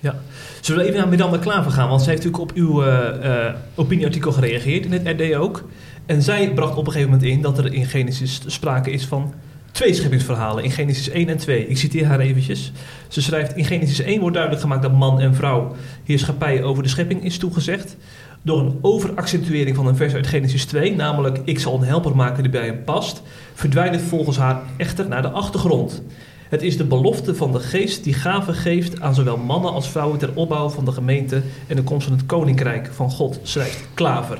[0.00, 0.14] Ja.
[0.60, 1.88] Zullen we even naar Miranda Klaver gaan?
[1.88, 5.64] Want zij heeft natuurlijk op uw eh, eh, opinieartikel gereageerd, in het RD ook.
[6.06, 9.34] En zij bracht op een gegeven moment in dat er in Genesis sprake is van
[9.72, 10.64] twee scheppingsverhalen.
[10.64, 11.66] In Genesis 1 en 2.
[11.66, 12.72] Ik citeer haar eventjes.
[13.08, 16.88] Ze schrijft, in Genesis 1 wordt duidelijk gemaakt dat man en vrouw heerschappij over de
[16.88, 17.96] schepping is toegezegd.
[18.42, 22.42] Door een overaccentuering van een vers uit Genesis 2, namelijk ik zal een helper maken
[22.42, 23.22] die bij hem past,
[23.54, 26.02] verdwijnt volgens haar echter naar de achtergrond.
[26.48, 30.18] Het is de belofte van de geest die gaven geeft aan zowel mannen als vrouwen
[30.18, 34.38] ter opbouw van de gemeente en de komst van het koninkrijk van God, schrijft Klaver.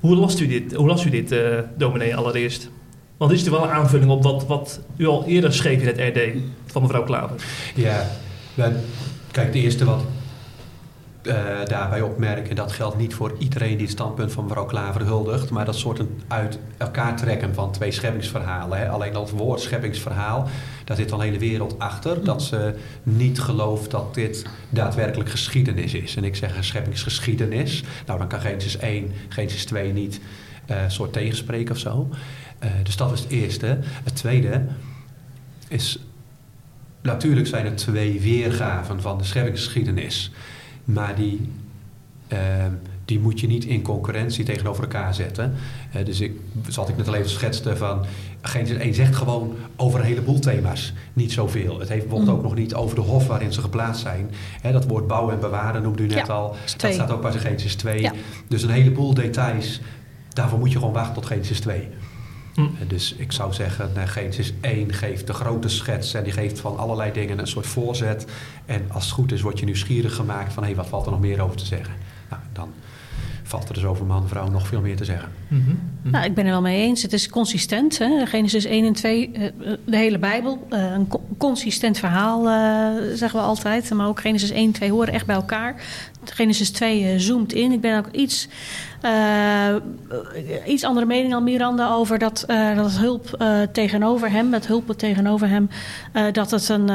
[0.00, 2.70] Hoe las u dit, hoe las u dit eh, dominee, allereerst?
[3.16, 6.16] Want is natuurlijk wel een aanvulling op wat, wat u al eerder schreef in het
[6.16, 6.20] RD
[6.66, 7.44] van mevrouw Klaver.
[7.74, 8.06] Ja,
[8.54, 8.72] wij-
[9.30, 10.02] kijk, het eerste wat
[11.22, 15.50] eh, daarbij opmerken, dat geldt niet voor iedereen die het standpunt van mevrouw Klaver huldigt,
[15.50, 18.78] maar dat soort uit elkaar trekken van twee scheppingsverhalen.
[18.78, 18.88] Hè.
[18.88, 20.48] Alleen dat woord scheppingsverhaal,
[20.84, 25.94] daar zit al een hele wereld achter, dat ze niet gelooft dat dit daadwerkelijk geschiedenis
[25.94, 26.16] is.
[26.16, 30.20] En ik zeg een scheppingsgeschiedenis, nou dan kan Genesis 1, Genesis 2 niet
[30.66, 32.08] een soort tegenspreken of zo.
[32.58, 33.78] Eh, dus dat is het eerste.
[34.04, 34.64] Het tweede
[35.68, 35.98] is
[37.02, 40.30] Natuurlijk zijn er twee weergaven van de scheppingsgeschiedenis.
[40.84, 41.48] Maar die,
[42.28, 42.70] ehm,
[43.04, 45.54] die moet je niet in concurrentie tegenover elkaar zetten.
[45.92, 46.32] Eh, dus ik,
[46.68, 48.04] zoals ik net al even schetste van...
[48.42, 51.78] Genesis 1 zegt gewoon over een heleboel thema's niet zoveel.
[51.78, 52.36] Het heeft bijvoorbeeld Mhm.
[52.38, 54.30] ook nog niet over de hof waarin ze geplaatst zijn.
[54.60, 56.56] Hè, dat woord bouwen en bewaren noemde u net Ja, al.
[56.76, 58.00] Dat staat ook bij Genesis 2.
[58.00, 58.12] Ja.
[58.48, 59.80] Dus een heleboel details,
[60.28, 61.88] daarvoor moet je gewoon wachten tot Genesis 2.
[62.54, 62.86] Hm.
[62.86, 67.12] Dus ik zou zeggen, Genesis 1 geeft de grote schets en die geeft van allerlei
[67.12, 68.26] dingen een soort voorzet.
[68.66, 71.20] En als het goed is, word je nieuwsgierig gemaakt van hé, wat valt er nog
[71.20, 71.94] meer over te zeggen?
[72.30, 72.72] Nou, dan
[73.46, 75.28] valt er dus over man en vrouw nog veel meer te zeggen.
[75.48, 75.60] Mhm.
[75.62, 76.10] Mhm.
[76.10, 77.02] Nou, ik ben er wel mee eens.
[77.02, 77.98] Het is consistent.
[77.98, 78.26] Hè?
[78.26, 79.50] Genesis 1 en 2, eh,
[79.84, 80.66] de hele Bijbel.
[80.70, 83.90] eh, een co- consistent verhaal, eh, zeggen we altijd.
[83.90, 85.74] Maar ook Genesis 1 en 2 horen echt bij elkaar.
[86.24, 87.72] Genesis 2 eh, zoomt in.
[87.72, 88.48] Ik ben ook iets,
[89.00, 89.74] eh,
[90.66, 94.92] iets andere mening dan Miranda over dat, eh, dat hulp eh, tegenover hem, dat hulp
[94.96, 95.68] tegenover hem,
[96.12, 96.90] eh, dat het een,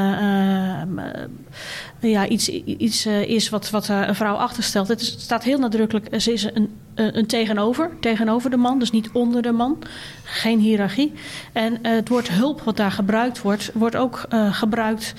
[2.00, 4.88] ja, iets, iets eh, is wat, wat eh, een vrouw achterstelt.
[4.88, 9.10] Het, staat heel nadrukkelijk, eh, ze is een, een tegenover, tegenover de man, dus niet
[9.12, 9.78] onder de man.
[10.24, 11.12] Geen hiërarchie.
[11.52, 15.14] En het woord hulp wat daar gebruikt wordt, wordt ook gebruikt.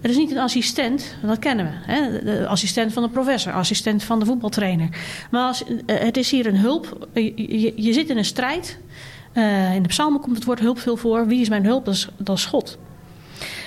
[0.00, 1.92] Het is niet een assistent, dat kennen we.
[1.92, 2.46] Hè?
[2.48, 4.88] Assistent van de professor, assistent van de voetbaltrainer.
[5.30, 7.08] Maar als, het is hier een hulp.
[7.14, 8.78] Je, zit in een strijd.
[9.36, 11.26] Eh, in de psalmen komt het woord hulp veel voor.
[11.26, 11.84] Wie is mijn hulp?
[11.84, 12.78] Dat is, dat is God.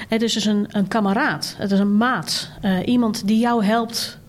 [0.09, 1.55] Het is dus een, een kameraad.
[1.57, 2.51] Het is een maat.
[2.61, 4.19] Eh, iemand die jou helpt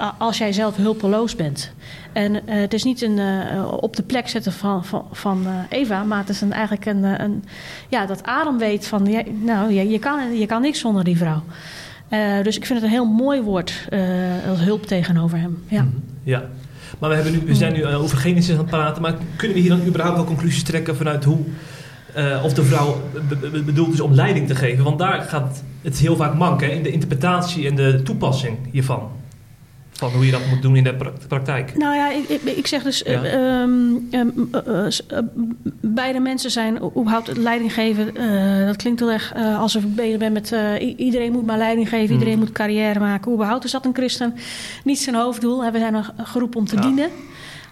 [0.00, 1.72] uh, als jij zelf hulpeloos bent.
[2.12, 5.52] En uh, het is niet een uh, op de plek zetten van, van, van uh,
[5.68, 7.44] Eva, maar het is een, eigenlijk een, een,
[7.88, 11.16] ja, dat Adam weet van, ja, nou, je, je, kan, je kan niks zonder die
[11.16, 11.42] vrouw.
[12.42, 13.88] Dus ik vind het een heel mooi woord
[14.48, 15.62] als hulp tegenover hem.
[15.68, 15.82] Ja.
[15.82, 16.02] Mm-hmm.
[16.22, 16.48] ja.
[16.98, 19.56] Maar we, hebben nu, we zijn nu uh, over Genesis aan het praten, maar kunnen
[19.56, 21.38] we hier dan überhaupt wel conclusies trekken vanuit hoe
[22.16, 24.84] uh, of de vrouw be be bedoeld is om leiding te geven?
[24.84, 29.10] Want daar gaat het heel vaak manken in de interpretatie en de toepassing hiervan.
[29.92, 31.76] Van hoe je dat moet doen in de praktijk.
[31.76, 33.24] Nou ja, ik, ik, ik zeg dus, ja.
[33.24, 35.18] uh, um, um, uh,
[35.80, 38.14] beide mensen zijn überhaupt leiding geven.
[38.66, 40.54] Dat klinkt heel erg als we bezig zijn met
[40.96, 42.18] iedereen moet maar leiding geven, Hmm.
[42.18, 43.32] iedereen moet carrière maken.
[43.32, 44.34] Überhaupt is dat een christen
[44.84, 45.72] niet zijn hoofddoel.
[45.72, 46.82] We zijn een groep om te ja.
[46.82, 47.10] dienen.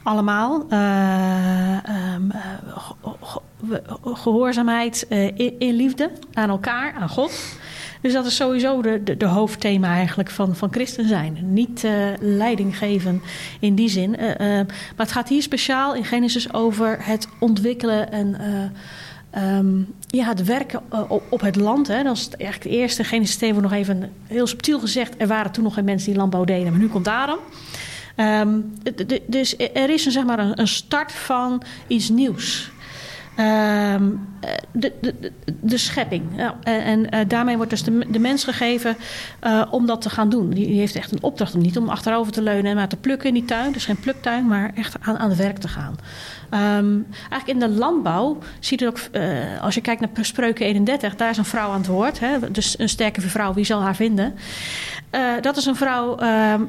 [0.02, 0.66] Allemaal.
[2.14, 2.32] Um,
[4.02, 7.58] gehoorzaamheid in, in liefde aan elkaar, aan God.
[8.00, 11.38] Dus dat is sowieso de, de, de, hoofdthema eigenlijk van, van christen zijn.
[11.42, 11.86] Niet
[12.20, 13.22] leiding geven
[13.60, 14.10] in die zin.
[14.10, 18.36] Maar het gaat hier speciaal in Genesis over het ontwikkelen en
[19.38, 20.82] um, ja, het werken
[21.28, 21.88] op, het land.
[21.88, 22.02] Hè.
[22.02, 23.04] Dat is eigenlijk het eerste.
[23.04, 25.14] Genesis 2 wordt nog even heel subtiel gezegd.
[25.18, 27.38] Er waren toen nog geen mensen die landbouw deden, maar nu komt Adam.
[28.20, 28.72] Um,
[29.26, 32.70] dus er is een, zeg maar een, start van iets nieuws.
[33.38, 34.28] Um,
[34.72, 36.22] de, de, de, schepping.
[36.62, 38.96] En uh, daarmee wordt dus de, de mens gegeven
[39.44, 40.50] uh, om dat te gaan doen.
[40.50, 43.28] Die, heeft echt een opdracht om niet om achterover te leunen en maar te plukken
[43.28, 43.72] in die tuin.
[43.72, 45.98] Dus geen pluktuin, maar echt aan, aan het werk te gaan.
[46.50, 51.16] Um, eigenlijk in de landbouw ziet het ook, uh, als je kijkt naar Spreuken 31,
[51.16, 52.20] daar is een vrouw aan het woord.
[52.20, 54.34] Hè, dus een sterke vrouw, wie zal haar vinden?
[55.40, 56.16] Dat is een vrouw,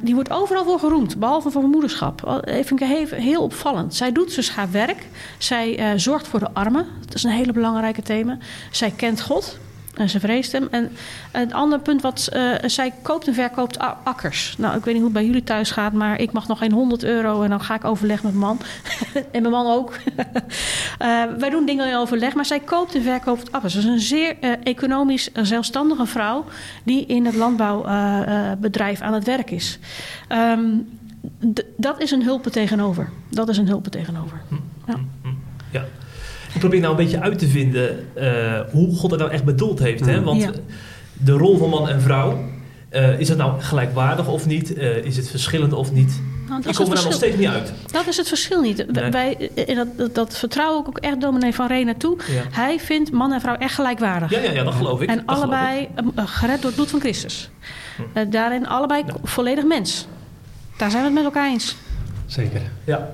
[0.02, 2.42] die wordt overal voor geroemd, behalve voor moederschap.
[2.46, 3.96] Vind ik heel, heel opvallend.
[3.96, 5.08] Zij doet dus haar werk.
[5.38, 6.88] Zij zorgt voor de armen.
[7.06, 8.38] Dat is een hele belangrijke thema.
[8.72, 9.58] Zij kent God.
[9.96, 10.68] En ze vreest hem.
[10.72, 10.92] En
[11.32, 14.56] het andere punt wat uh, zij koopt en verkoopt akkers.
[14.58, 16.72] Nou, ik weet niet hoe het bij jullie thuis gaat, maar ik mag nog geen
[16.72, 18.60] 100 euro en dan ga ik overleg met mijn man.
[19.32, 19.94] en mijn man ook.
[19.96, 23.74] uh, wij doen dingen in overleg, maar zij koopt en verkoopt akkers.
[23.74, 26.46] Dus een zeer uh, economisch zelfstandige vrouw
[26.84, 29.80] die in het landbouwbedrijf aan het werk is.
[30.30, 31.00] Um,
[31.78, 33.10] dat is een hulp tegenover.
[33.30, 34.42] Dat is een hulp tegenover.
[34.50, 34.58] Ja.
[34.94, 35.21] ja.
[36.54, 39.80] Ik probeer nou een beetje uit te vinden uh, hoe God het nou echt bedoeld
[39.80, 40.06] heeft.
[40.06, 40.22] Hè?
[40.24, 40.52] Want ja.
[41.14, 42.40] de rol van man en vrouw,
[42.92, 44.78] uh, is dat nou gelijkwaardig of niet?
[44.78, 46.22] Uh, is het verschillend of niet?
[46.48, 47.74] Nou, ik kom er nou nog steeds niet uit.
[47.92, 48.92] Dat is het verschil niet.
[48.92, 49.12] Nee.
[49.12, 52.18] Wij, dat, dat, dat vertrouw ik ook echt dominee van Rena toe.
[52.18, 52.42] Ja.
[52.52, 54.30] Hij vindt man en vrouw echt gelijkwaardig.
[54.30, 55.10] Ja, ja, ja dat geloof ik.
[55.10, 57.50] En dat allebei gered door het bloed van Christus.
[58.14, 58.30] Hm.
[58.30, 60.08] daarin allebei volledig mens.
[60.78, 61.76] Daar zijn we het met elkaar eens.
[62.26, 62.62] Zeker.
[62.84, 63.10] Ja.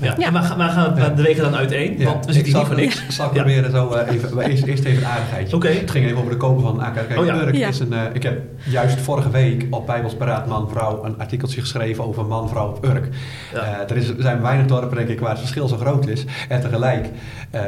[0.00, 0.32] Ja, ja.
[0.32, 1.08] Waar, gaan- Ja.
[1.08, 2.04] de weken dan uiteen?
[2.04, 3.02] Want we zitten hier voor niks.
[3.04, 3.32] Ik zal Ja.
[3.32, 4.34] proberen zo eh, even...
[4.34, 5.56] maar Eerst, eerst even een aardigheidje.
[5.56, 5.68] Oké.
[5.68, 6.94] Het ging even over de kopen van AK.
[6.94, 7.34] Kijk, Oh ja.
[7.40, 7.68] Urk Ja.
[7.68, 7.92] is een...
[7.92, 11.04] eh, ik heb juist vorige week op Bijbelsparaat Man-Vrouw...
[11.04, 13.08] een artikeltje geschreven over man-vrouw op Urk.
[13.52, 13.58] Ja.
[13.60, 16.24] Eh, er, is, er zijn weinig dorpen, denk ik, waar het verschil zo groot is.
[16.48, 17.06] En tegelijk...
[17.50, 17.62] eh,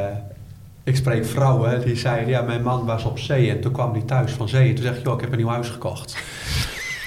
[0.85, 2.29] ik spreek vrouwen die zeiden...
[2.29, 4.69] Ja, mijn man was op zee en toen kwam hij thuis van zee.
[4.69, 6.17] En toen zeg ik, joh, ik heb een nieuw huis gekocht.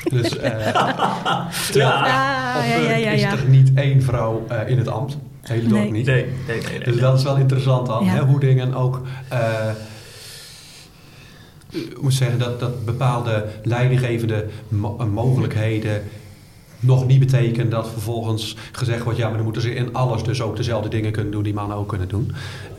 [0.09, 0.37] Dus...
[0.37, 0.51] eh,
[1.71, 5.17] terwijl Ah, op ja, ja, is er niet één vrouw eh, in het ambt.
[5.41, 5.91] Het hele dorp Nee.
[5.91, 6.05] niet.
[6.05, 6.61] Nee, nee, nee.
[6.69, 6.99] nee, Dus nee.
[7.03, 8.11] dat is wel interessant dan, Ja.
[8.11, 9.01] hè, hoe dingen ook...
[9.27, 9.69] eh,
[11.69, 16.03] ik moet zeggen dat, dat bepaalde leidinggevende mo- mogelijkheden
[16.79, 19.19] nog niet betekenen dat vervolgens gezegd wordt...
[19.19, 21.77] ja, maar dan moeten ze in alles dus ook dezelfde dingen kunnen doen die mannen
[21.77, 22.31] ook kunnen doen.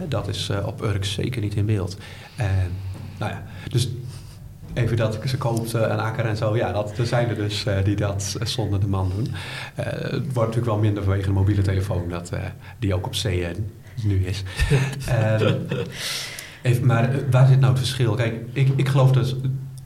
[0.09, 1.97] Dat is eh, op Urk zeker niet in beeld.
[2.37, 2.71] En,
[3.19, 3.89] nou ja, dus
[4.75, 6.57] even dat ze koopt eh, een akker en zo.
[6.57, 9.29] Ja, dat, er zijn er dus eh, die dat eh, zonder de man doen.
[9.75, 12.09] Het wordt natuurlijk wel minder vanwege de mobiele telefoon...
[12.09, 12.33] Dat,
[12.79, 13.47] die ook op eh,
[14.03, 14.43] nu is.
[15.07, 15.55] Ehm,
[16.63, 18.15] even, maar waar zit nou het verschil?
[18.15, 19.35] Kijk, ik, ik geloof dat,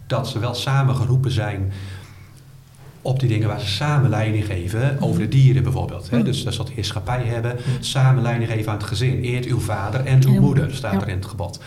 [0.06, 1.72] dat ze wel samen geroepen zijn
[3.02, 5.00] op die dingen waar ze samen leiding geven.
[5.00, 6.10] Over de dieren bijvoorbeeld.
[6.10, 6.16] Hè?
[6.16, 6.24] Mm.
[6.24, 7.56] Dus dat ze dat heerschappij hebben.
[7.80, 9.20] Samen leiding geven aan het gezin.
[9.20, 10.40] Eert uw vader en uw Ja.
[10.40, 11.00] moeder, staat Ja.
[11.00, 11.60] er in het gebod.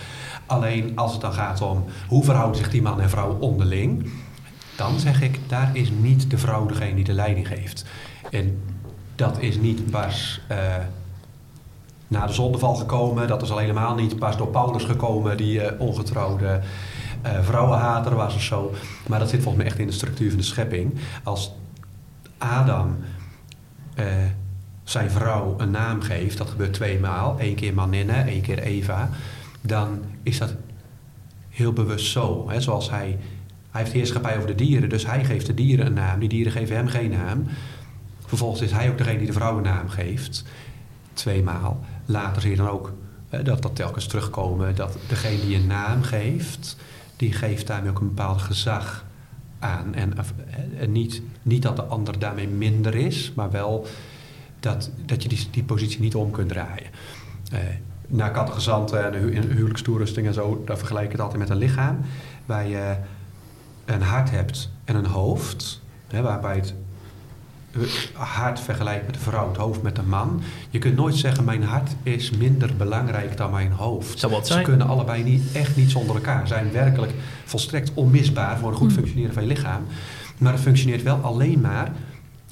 [0.49, 4.09] Alleen als het dan gaat om hoe verhouden zich die man en vrouw onderling...
[4.75, 7.85] dan zeg ik, daar is niet de vrouw degene die de leiding geeft.
[8.31, 8.61] En
[9.15, 10.41] dat is niet pas...
[10.47, 10.57] eh,
[12.07, 13.27] na de zondeval gekomen.
[13.27, 16.61] Dat is al helemaal niet pas door Paulus gekomen, die eh, ongetrouwde
[17.21, 18.73] eh, vrouwenhater was of zo.
[19.07, 20.93] Maar dat zit volgens mij echt in de structuur van de schepping.
[21.23, 21.53] Als
[22.37, 22.97] Adam
[24.83, 29.09] zijn vrouw een naam geeft, dat gebeurt tweemaal, één keer Maninne, één keer Eva,
[29.61, 30.55] dan is dat
[31.49, 32.49] heel bewust zo.
[32.49, 32.61] Hè?
[32.61, 33.17] Zoals hij,
[33.71, 36.51] hij heeft heerschappij over de dieren, dus hij geeft de dieren een naam, die dieren
[36.51, 37.45] geven hem geen naam.
[38.25, 40.43] Vervolgens is hij ook degene die de vrouw een naam geeft
[41.13, 41.83] tweemaal.
[42.05, 42.93] Later zie je dan ook
[43.29, 44.75] eh, dat dat telkens terugkomen.
[44.75, 46.77] Dat degene die een naam geeft,
[47.15, 49.05] die geeft daarmee ook een bepaald gezag
[49.59, 49.95] aan.
[49.95, 50.25] En, eh,
[50.81, 53.87] en niet, niet dat de ander daarmee minder is, maar wel
[54.59, 56.89] dat, dat je die, die positie niet om kunt draaien.
[57.51, 57.59] Eh,
[58.09, 61.57] na catechizanten en hu- in huwelijkstoerusting en zo, daar vergelijk ik het altijd met een
[61.57, 61.97] lichaam.
[62.45, 62.95] Waar je
[63.85, 66.73] een hart hebt en een hoofd, hè, waarbij het
[68.13, 70.41] hart vergelijkt met de vrouw, het hoofd met de man.
[70.69, 74.19] Je kunt nooit zeggen, mijn hart is minder belangrijk dan mijn hoofd.
[74.19, 74.65] Zou wat Ze zijn.
[74.65, 76.47] kunnen allebei niet, echt niet zonder elkaar.
[76.47, 77.13] Zijn werkelijk
[77.45, 78.93] volstrekt onmisbaar voor een goed Mm.
[78.95, 79.81] functioneren van je lichaam.
[80.37, 81.91] Maar het functioneert wel alleen maar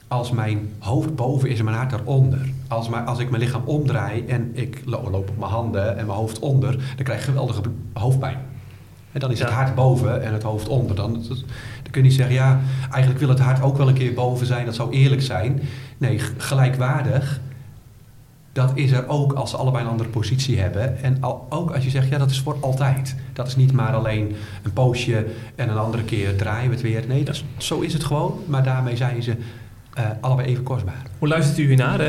[0.08, 2.50] als mijn hoofd boven is en mijn hart eronder.
[2.68, 6.06] Als, maar, als ik mijn lichaam omdraai en ik lo- loop op mijn handen en
[6.06, 7.62] mijn hoofd onder, dan krijg ik geweldige
[7.94, 8.38] hoofdpijn.
[9.12, 9.56] En dan is het Ja.
[9.56, 10.96] hart boven en het hoofd onder.
[10.96, 14.14] Dan, dan kun je niet zeggen, ja, eigenlijk wil het hart ook wel een keer
[14.14, 14.66] boven zijn.
[14.66, 15.62] Dat zou eerlijk zijn.
[15.98, 17.40] Nee, gelijkwaardig.
[18.52, 21.04] Dat is er ook als ze allebei een andere positie hebben.
[21.04, 23.16] En al, ook als je zegt, ja, dat is voor altijd.
[23.34, 25.26] Dat is niet maar alleen een poosje
[25.56, 27.04] en een andere keer draaien we het weer.
[27.08, 28.40] Nee, dat is, zo is het gewoon.
[28.46, 29.36] Maar daarmee zijn ze
[29.94, 31.02] eh, allebei even kostbaar.
[31.20, 32.00] Hoe luistert u hier naar,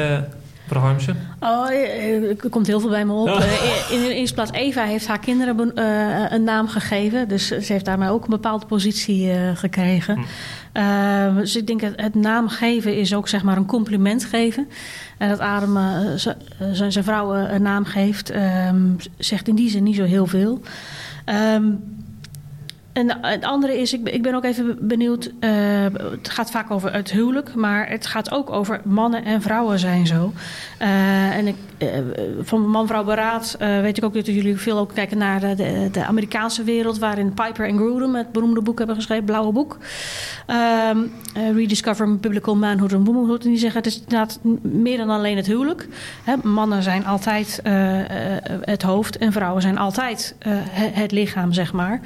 [0.68, 1.16] mevrouw Harmsen?
[1.40, 3.28] Oh, eh, er komt heel veel bij me op.
[3.28, 7.28] Eh, In de eerste plaats, Eva heeft haar kinderen eh, een naam gegeven.
[7.28, 10.14] Dus ze heeft daarmee ook een bepaalde positie gekregen.
[10.14, 10.22] Hm.
[10.72, 14.68] Eh, dus ik denk dat het naam geven is ook zeg maar een compliment geven.
[15.18, 15.78] En dat Adam
[16.72, 18.82] zijn zijn vrouw een naam geeft, ehm,
[19.18, 20.60] zegt in die zin niet zo heel veel.
[21.24, 21.64] Ehm,
[22.98, 25.32] en het andere is, ik ben, ook even benieuwd.
[25.40, 25.50] eh,
[26.10, 30.06] het gaat vaak over het huwelijk, maar het gaat ook over mannen en vrouwen zijn
[30.06, 30.32] zo.
[30.78, 31.88] Eh, en ik, eh,
[32.40, 36.62] van Man-Vrouw Beraad weet ik ook dat jullie veel ook kijken naar de, de, Amerikaanse
[36.64, 39.78] wereld, waarin Piper en Grudem het beroemde boek hebben geschreven, Blauwe Boek.
[40.46, 40.98] Ehm
[41.34, 43.44] eh, Rediscovering Biblical Manhood and Womanhood.
[43.44, 45.88] En die zeggen het is inderdaad meer dan alleen het huwelijk.
[46.24, 47.60] Hè, mannen zijn altijd
[48.60, 52.00] het hoofd en vrouwen zijn altijd het, het lichaam, zeg maar.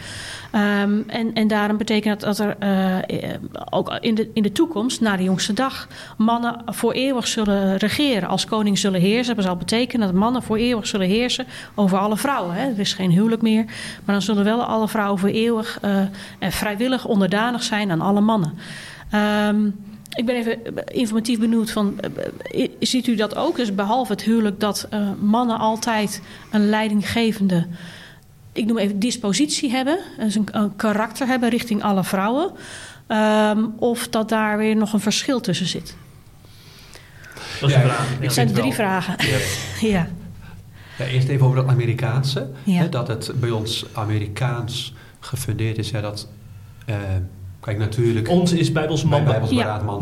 [0.83, 3.35] Ehm, en, en daarom betekent dat dat er eh,
[3.71, 8.29] ook in de, in de toekomst, na de jongste dag, mannen voor eeuwig zullen regeren.
[8.29, 9.35] Als koning zullen heersen.
[9.35, 12.55] Dat zal betekenen dat mannen voor eeuwig zullen heersen over alle vrouwen.
[12.55, 12.68] Hè.
[12.68, 13.64] Er is geen huwelijk meer.
[14.05, 16.01] Maar dan zullen wel alle vrouwen voor eeuwig eh,
[16.38, 18.59] en vrijwillig onderdanig zijn aan alle mannen.
[19.11, 19.66] Ehm,
[20.14, 22.01] ik ben even informatief benieuwd van,
[22.81, 23.57] ziet u dat ook?
[23.57, 27.66] Dus behalve het huwelijk dat eh, mannen altijd een leidinggevende,
[28.53, 32.53] ik noem even dispositie hebben, dus een, een karakter hebben richting alle vrouwen,
[33.07, 35.97] Ehm, of dat daar weer nog een verschil tussen zit.
[37.61, 38.11] Dat is Ja, een vraag.
[38.11, 38.23] ik Ja.
[38.25, 38.73] Het zijn drie wel.
[38.73, 39.15] vragen.
[39.27, 39.38] Ja.
[39.88, 40.09] Ja.
[40.99, 42.51] Ja, eerst even over dat Amerikaanse.
[42.65, 42.79] Ja.
[42.79, 45.91] Hè, dat het bij ons Amerikaans gefundeerd is.
[45.91, 46.29] Hè, dat,
[46.87, 46.97] eh,
[47.62, 48.29] Kijk, natuurlijk...
[48.29, 49.25] Ons is Bijbels man.
[49.25, 49.51] Bijbels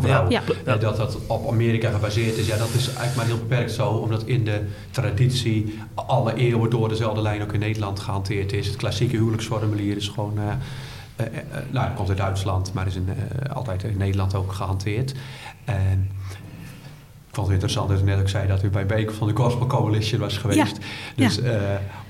[0.09, 0.25] Ja.
[0.29, 0.41] Ja.
[0.73, 3.89] Eh, Dat dat op Amerika gebaseerd is, ja, dat is eigenlijk maar heel beperkt zo.
[3.89, 8.67] Omdat in de traditie alle eeuwen door dezelfde lijn ook in Nederland gehanteerd is.
[8.67, 10.33] Het klassieke huwelijksformulier is gewoon...
[10.37, 10.45] eh,
[11.15, 15.13] eh, eh, nou, komt uit Duitsland, maar is in, eh, altijd in Nederland ook gehanteerd.
[15.65, 16.09] En
[17.27, 19.35] ik vond het interessant dat u net ook zei dat u bij Beek van de
[19.35, 20.77] Gospel Coalition was geweest.
[21.15, 21.51] Dus eh,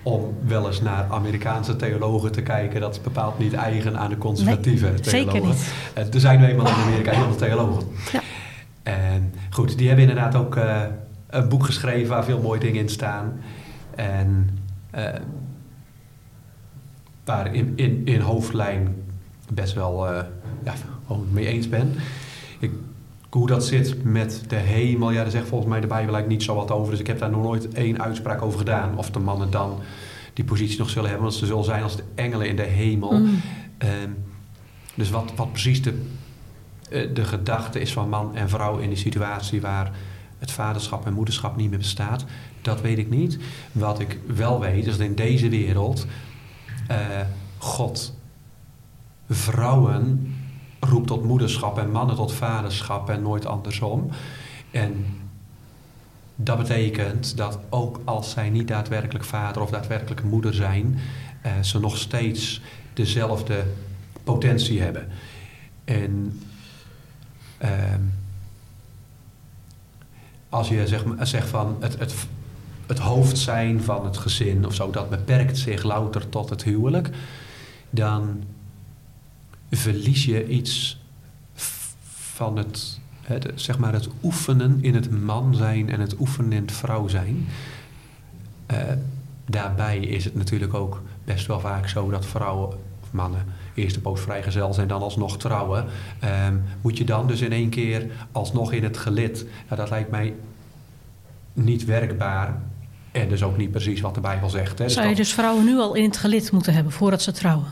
[0.04, 4.18] om wel eens naar Amerikaanse theologen te kijken, dat is bepaald niet eigen aan de
[4.18, 5.34] conservatieve Nee, theologen.
[5.34, 5.74] zeker niet.
[5.94, 7.84] Eh, er zijn nu eenmaal in Amerika heel veel theologen.
[8.12, 8.22] Ja.
[8.84, 10.82] En goed, die hebben inderdaad ook eh,
[11.30, 13.42] een boek geschreven waar veel mooie dingen in staan.
[13.96, 14.60] En
[14.92, 15.06] eh,
[17.26, 18.96] waar in, in, in hoofdlijn
[19.54, 20.08] best wel
[20.64, 20.74] ja,
[21.32, 21.96] mee eens ben.
[22.60, 22.72] Ik,
[23.32, 26.44] hoe dat zit met de hemel, ja, daar zegt volgens mij de Bijbel eigenlijk niet
[26.44, 26.92] zo wat over.
[26.92, 28.98] Dus ik heb daar nog nooit één uitspraak over gedaan.
[28.98, 29.80] Of de mannen dan
[30.34, 31.28] die positie nog zullen hebben.
[31.28, 33.12] Want ze zullen zijn als de engelen in de hemel.
[33.12, 33.42] Mm.
[33.78, 34.10] Ehm,
[34.96, 36.02] dus wat, wat precies de,
[36.90, 39.92] eh, de gedachte is van man en vrouw in die situatie waar
[40.40, 42.26] het vaderschap en moederschap niet meer bestaat,
[42.62, 43.40] dat weet ik niet.
[43.72, 46.06] Wat ik wel weet is dat in deze wereld
[46.88, 46.98] eh,
[47.58, 48.14] God
[49.30, 50.34] vrouwen
[50.90, 54.10] roept tot moederschap en mannen tot vaderschap en nooit andersom.
[54.72, 55.06] En
[56.36, 61.00] dat betekent dat ook als zij niet daadwerkelijk vader of daadwerkelijk moeder zijn,
[61.42, 62.62] eh, ze nog steeds
[62.94, 63.64] dezelfde
[64.24, 65.08] potentie hebben.
[65.84, 66.40] En
[67.58, 68.02] ehm,
[70.50, 70.88] als je
[71.22, 72.14] zegt van het, het,
[72.88, 77.10] het hoofd zijn van het gezin of zo, dat beperkt zich louter tot het huwelijk,
[77.90, 78.44] dan
[79.72, 81.00] verlies je iets
[82.34, 86.62] van het, het, zeg maar het oefenen in het man zijn en het oefenen in
[86.62, 87.48] het vrouw zijn.
[88.66, 88.78] Eh,
[89.46, 92.70] daarbij is het natuurlijk ook best wel vaak zo dat vrouwen
[93.02, 95.86] of mannen eerst de poos vrijgezel zijn, dan alsnog trouwen.
[96.20, 99.46] Ehm, moet je dan dus in één keer alsnog in het gelid?
[99.68, 100.34] Nou, dat lijkt mij
[101.54, 102.62] niet werkbaar.
[103.12, 104.80] En dus ook niet precies wat de Bijbel zegt.
[104.80, 104.86] Hè.
[104.86, 107.68] Dus Zou je dus vrouwen nu al in het gelid moeten hebben voordat ze trouwen?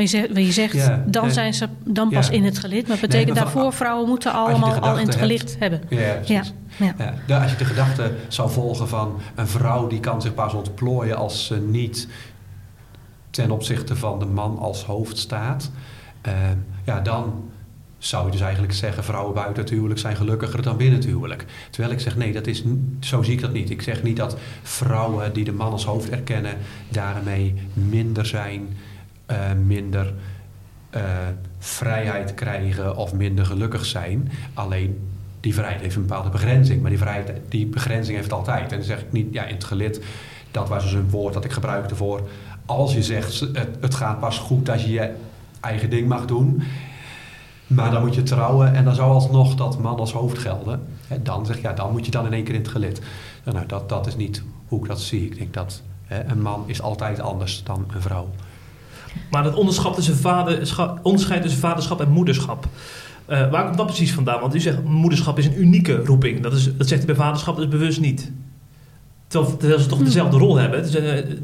[0.00, 2.32] Want je zegt, want je zegt Ja, dan zijn ze dan pas ja.
[2.32, 2.88] in het gelid.
[2.88, 5.82] Maar betekent maar daarvoor vrouwen moeten allemaal al in het hebt- gelid hebben.
[5.88, 6.44] Ja,
[7.26, 11.16] ja, als je de gedachte zou volgen van een vrouw die kan zich pas ontplooien
[11.16, 12.08] als ze niet
[13.30, 15.70] ten opzichte van de man als hoofd staat,
[16.20, 16.32] eh,
[16.84, 17.50] ja, dan
[17.98, 21.44] zou je dus eigenlijk zeggen: vrouwen buiten het huwelijk zijn gelukkiger dan binnen het huwelijk.
[21.70, 22.62] Terwijl ik zeg: nee, dat is,
[23.00, 23.70] zo zie ik dat niet.
[23.70, 26.56] Ik zeg niet dat vrouwen die de man als hoofd erkennen,
[26.88, 28.68] daarmee minder zijn,
[29.30, 30.14] eh, minder
[30.90, 31.02] eh,
[31.58, 34.30] vrijheid krijgen of minder gelukkig zijn.
[34.54, 35.08] Alleen
[35.40, 36.80] die vrijheid heeft een bepaalde begrenzing.
[36.80, 38.72] Maar die, vrijheid, die begrenzing heeft altijd.
[38.72, 40.04] En dan zeg ik niet, ja, in het gelid,
[40.50, 42.28] dat was dus een woord dat ik gebruikte voor.
[42.66, 45.10] Als je zegt, het, het gaat pas goed als je je
[45.60, 46.62] eigen ding mag doen.
[47.66, 50.82] Maar dan moet je trouwen en dan zou alsnog dat man als hoofd gelden.
[51.22, 53.00] Dan zeg je, ja, dan moet je dan in één keer in het gelid.
[53.44, 55.24] Nou, nou, dat, dat is niet hoe ik dat zie.
[55.24, 58.28] Ik denk dat een man is altijd anders dan een vrouw.
[59.30, 62.66] Maar dat onderscheid tussen, vaderscha- onderscheid tussen vaderschap en moederschap.
[63.26, 64.40] eh, waar komt dat precies vandaan?
[64.40, 66.40] Want u zegt moederschap is een unieke roeping.
[66.42, 68.32] Dat, is, dat zegt u bij vaderschap dus bewust niet.
[69.30, 70.82] Terwijl, terwijl ze toch dezelfde rol hebben.
[70.84, 70.90] Eh,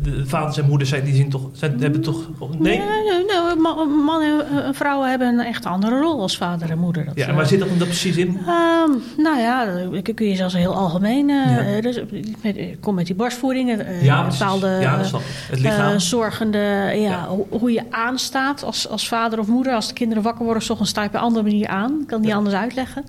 [0.02, 2.28] de vaders en moeders zijn, die zien toch, zijn, hebben toch...
[2.58, 2.78] Nee?
[2.78, 7.04] Nee, nee, ma- mannen en vrouwen hebben een echt andere rol als vader en moeder.
[7.04, 8.28] Dat, Ja, eh, waar zit dat dan precies in?
[8.38, 9.64] Ehm, nou ja,
[10.02, 11.30] dat kun je zelfs heel algemeen.
[11.30, 11.58] eh, Ja.
[11.76, 12.00] eh, dus,
[12.42, 13.70] met, ik kom met die borstvoeding.
[13.78, 15.12] eh, Ja, bepaalde ja, eh.
[15.50, 15.92] Het lichaam.
[15.92, 17.26] eh, zorgende, ja, Ja.
[17.28, 19.74] Hoe, hoe je aanstaat als, als vader of moeder.
[19.74, 21.98] Als de kinderen wakker worden, s ochtends sta je op een andere manier aan.
[22.00, 22.36] Ik kan Ja.
[22.36, 23.04] anders uitleggen.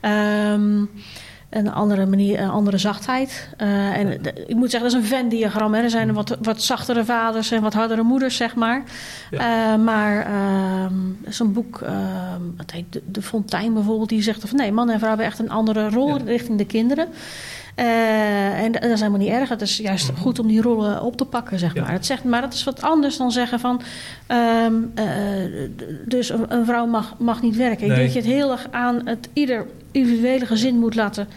[0.00, 0.84] Ehm,
[1.50, 3.48] een andere manier, een andere zachtheid.
[3.56, 5.74] Eh, en de- ik moet zeggen, dat is een Venn-diagram.
[5.74, 8.82] Er zijn wat, wat zachtere vaders en wat hardere moeders, zeg maar.
[9.30, 9.72] Ja.
[9.72, 10.30] Eh, maar
[11.24, 14.90] is een boek, ehm het heet de, de Fontein bijvoorbeeld, die zegt van nee, man
[14.90, 16.24] en vrouw hebben echt een andere rol Ja.
[16.24, 17.08] richting de kinderen.
[17.76, 19.48] Eh, en dat is helemaal niet erg.
[19.48, 21.82] Het is juist goed om die rollen op te pakken, zeg Ja.
[21.82, 21.92] maar.
[21.92, 23.80] Het zegt, maar dat is wat anders dan zeggen van...
[24.26, 25.04] ehm, eh,
[26.06, 27.82] dus een, een vrouw mag, mag niet werken.
[27.86, 31.28] Ik denk dat je het heel erg aan het ieder individuele gezin moet laten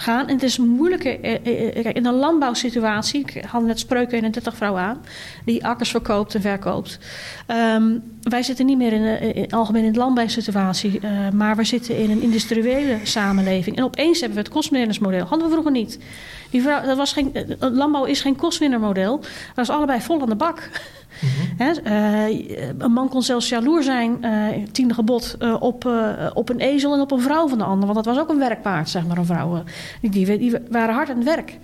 [0.00, 0.26] gaan.
[0.26, 1.20] En het is moeilijker...
[1.20, 3.20] eh, eh, eh, in een landbouwsituatie...
[3.20, 5.04] Ik had net Spreuken 31 vrouw aan...
[5.44, 6.98] die akkers verkoopt en verkoopt.
[7.46, 11.00] Ehm, wij zitten niet meer in, de, in, algemeen in de landbouwsituatie...
[11.32, 13.76] maar we zitten in een industriële samenleving.
[13.76, 15.26] En opeens hebben we het kostwinnersmodel.
[15.26, 15.98] Hadden we vroeger niet.
[16.50, 19.20] Die vrouw, dat was geen, landbouw is geen kostwinnermodel.
[19.54, 20.70] Dat is allebei vol aan de bak.
[21.58, 22.24] Eh,
[22.78, 25.90] een man kon zelfs jaloer zijn, eh tiende gebod, eh, op,
[26.34, 27.92] op een ezel en op een vrouw van de ander.
[27.92, 29.62] Want dat was ook een werkpaard, zeg maar, een vrouw.
[30.00, 31.58] die, die waren hard aan het werk.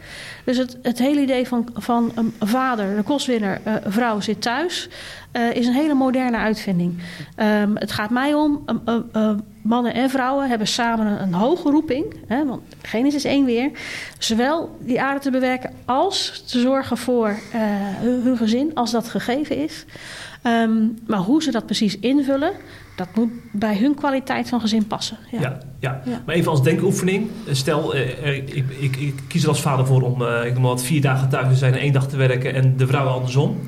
[0.45, 4.89] Dus het, het hele idee van, van een vader, de kostwinner, eh, vrouw zit thuis,
[5.33, 7.03] eh, is een hele moderne uitvinding.
[7.37, 9.31] Ehm, het gaat mij om, uh, uh,
[9.63, 12.15] mannen en vrouwen hebben samen een, hoge roeping.
[12.27, 13.71] Hè, want Genesis 1 weer.
[14.19, 19.09] Zowel die aarde te bewerken als te zorgen voor uh, hun, hun, gezin, als dat
[19.09, 19.85] gegeven is.
[20.47, 22.53] Um, maar hoe ze dat precies invullen,
[22.95, 25.19] dat moet bij hun kwaliteit van gezin passen.
[25.31, 26.01] Ja, ja, ja.
[26.05, 26.23] ja.
[26.27, 27.31] maar even als denkoefening.
[27.51, 30.71] Stel, uh, ik, ik, ik, kies er als vader voor om uh, ik noem maar
[30.71, 33.59] wat, vier dagen thuis te zijn en één dag te werken en de vrouw andersom.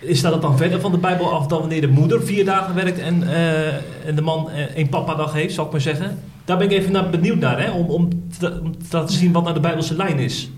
[0.00, 2.98] Is dat dan verder van de Bijbel af dan wanneer de moeder vier dagen werkt
[2.98, 6.18] en, uh, en de man één papa-dag heeft, zal ik maar zeggen?
[6.44, 7.70] Daar ben ik even naar benieuwd naar, hè?
[7.70, 8.08] Om, om,
[8.38, 10.50] te, om te laten zien wat nou de Bijbelse lijn is.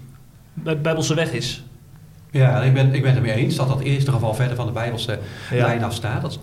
[0.54, 1.64] De Bijbelse weg is.
[2.30, 4.72] Ja, ik ben, ik ben het ermee eens dat dat eerste geval verder van de
[4.72, 5.18] Bijbelse
[5.50, 5.66] ja.
[5.66, 6.22] lijn afstaat.
[6.22, 6.38] Dat,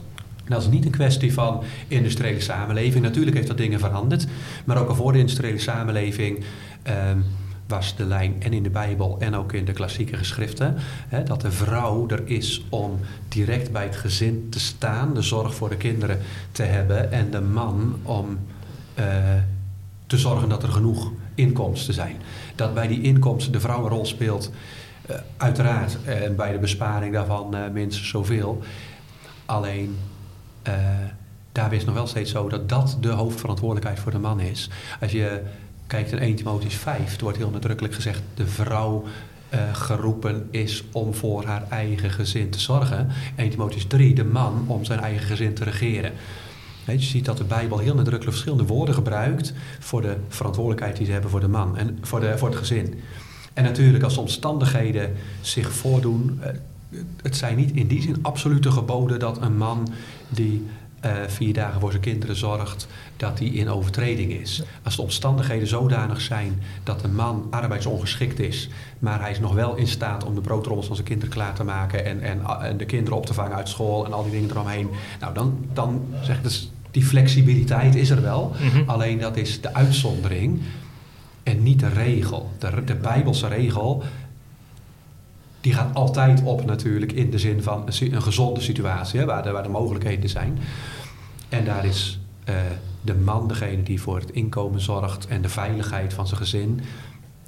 [0.50, 3.04] dat is niet een kwestie van industriële samenleving.
[3.04, 4.28] Natuurlijk heeft dat dingen veranderd.
[4.66, 6.44] Maar ook al voor de industriële samenleving
[6.84, 7.26] um,
[7.68, 10.76] was de lijn en in de Bijbel en ook in de klassieke geschriften.
[11.08, 15.56] Hè, dat de vrouw er is om direct bij het gezin te staan, de zorg
[15.56, 16.20] voor de kinderen
[16.52, 17.12] te hebben.
[17.12, 18.38] En de man om
[19.00, 19.06] uh,
[20.08, 22.16] te zorgen dat er genoeg inkomsten zijn.
[22.56, 24.52] Dat bij die inkomsten de vrouw een rol speelt.
[25.10, 28.62] Uh, uiteraard, en uh, bij de besparing daarvan uh, minstens zoveel.
[29.46, 29.98] Alleen,
[30.68, 30.74] uh,
[31.52, 34.70] daar is nog wel steeds zo dat dat de hoofdverantwoordelijkheid voor de man is.
[35.02, 35.42] Als je
[35.88, 38.22] kijkt in 1 Timotheus 5, er wordt heel nadrukkelijk gezegd...
[38.34, 39.04] de vrouw
[39.54, 43.08] uh, geroepen is om voor haar eigen gezin te zorgen.
[43.36, 46.12] 1 Timotheus 3, de man om zijn eigen gezin te regeren.
[46.86, 49.54] Je ziet dat de Bijbel heel nadrukkelijk verschillende woorden gebruikt...
[49.80, 53.02] voor de verantwoordelijkheid die ze hebben voor de man en voor, de, voor het gezin.
[53.54, 56.40] En natuurlijk als omstandigheden zich voordoen...
[56.42, 56.48] Uh,
[57.22, 59.88] het zijn niet in die zin absolute geboden dat een man
[60.30, 60.66] die
[61.06, 64.64] uh, vier dagen voor zijn kinderen zorgt, dat die in overtreding is.
[64.84, 68.70] Als de omstandigheden zodanig zijn dat een man arbeidsongeschikt is,
[69.00, 71.64] maar hij is nog wel in staat om de broodrommels van zijn kinderen klaar te
[71.64, 74.50] maken en, en, en de kinderen op te vangen uit school en al die dingen
[74.50, 78.90] eromheen, nou dan, dan zegt dus die flexibiliteit is er wel, mm -hmm.
[78.90, 80.62] alleen dat is de uitzondering
[81.44, 82.52] en niet de regel.
[82.58, 84.04] De, de Bijbelse regel
[85.62, 89.44] die gaat altijd op natuurlijk in de zin van een, een gezonde situatie, hè, waar,
[89.44, 90.60] de, waar de mogelijkheden zijn.
[91.50, 92.56] En daar is uh,
[93.02, 96.82] de man degene die voor het inkomen zorgt en de veiligheid van zijn gezin.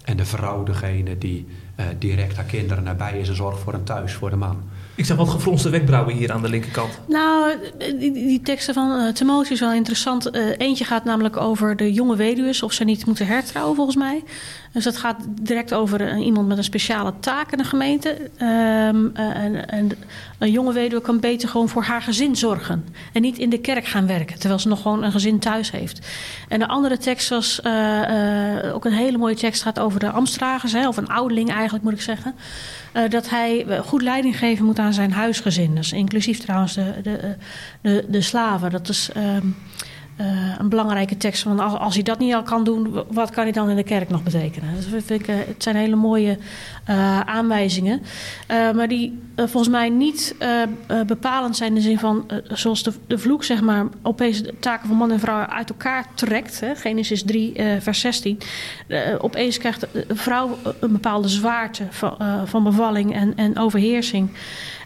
[0.03, 1.47] En de vrouw degene die
[1.79, 4.63] uh, direct haar kinderen nabij is en zorgt voor een thuis voor de man.
[4.95, 6.99] Ik zag wat gefronste wenkbrauwen hier aan de linkerkant.
[7.07, 10.35] Nou, die, die teksten van uh, Timotheus is wel interessant.
[10.35, 14.23] Uh, eentje gaat namelijk over de jonge weduwen, of ze niet moeten hertrouwen volgens mij.
[14.71, 18.17] Dus dat gaat direct over iemand met een speciale taak in de gemeente.
[18.41, 19.91] Um, en, en,
[20.37, 22.85] een jonge weduwe kan beter gewoon voor haar gezin zorgen.
[23.13, 26.07] En niet in de kerk gaan werken, terwijl ze nog gewoon een gezin thuis heeft.
[26.47, 30.71] En de andere tekst was uh, ook een hele mooie tekst, gaat over de ambtsdragers,
[30.71, 32.35] hè, of een ouderling eigenlijk moet ik zeggen.
[33.09, 35.75] Dat hij goed leiding geven moet aan zijn huisgezin.
[35.75, 37.35] Dus inclusief trouwens de,
[37.81, 38.71] de, de, slaven.
[38.71, 39.55] Dat is um,
[40.21, 41.43] uh, een belangrijke tekst.
[41.43, 43.83] Want als, als hij dat niet al kan doen, wat kan hij dan in de
[43.83, 44.69] kerk nog betekenen?
[44.91, 46.37] Dus ik, uh, het zijn hele mooie
[47.25, 48.01] aanwijzingen.
[48.47, 50.35] maar die volgens mij niet
[51.07, 54.87] bepalend zijn in de zin van, zoals de, de vloek zeg maar, opeens de taken
[54.87, 56.59] van man en vrouw uit elkaar trekt.
[56.59, 56.75] Hè?
[56.75, 58.39] Genesis 3, vers 16.
[59.19, 64.29] opeens krijgt de vrouw een bepaalde zwaarte van, van bevalling en, en overheersing.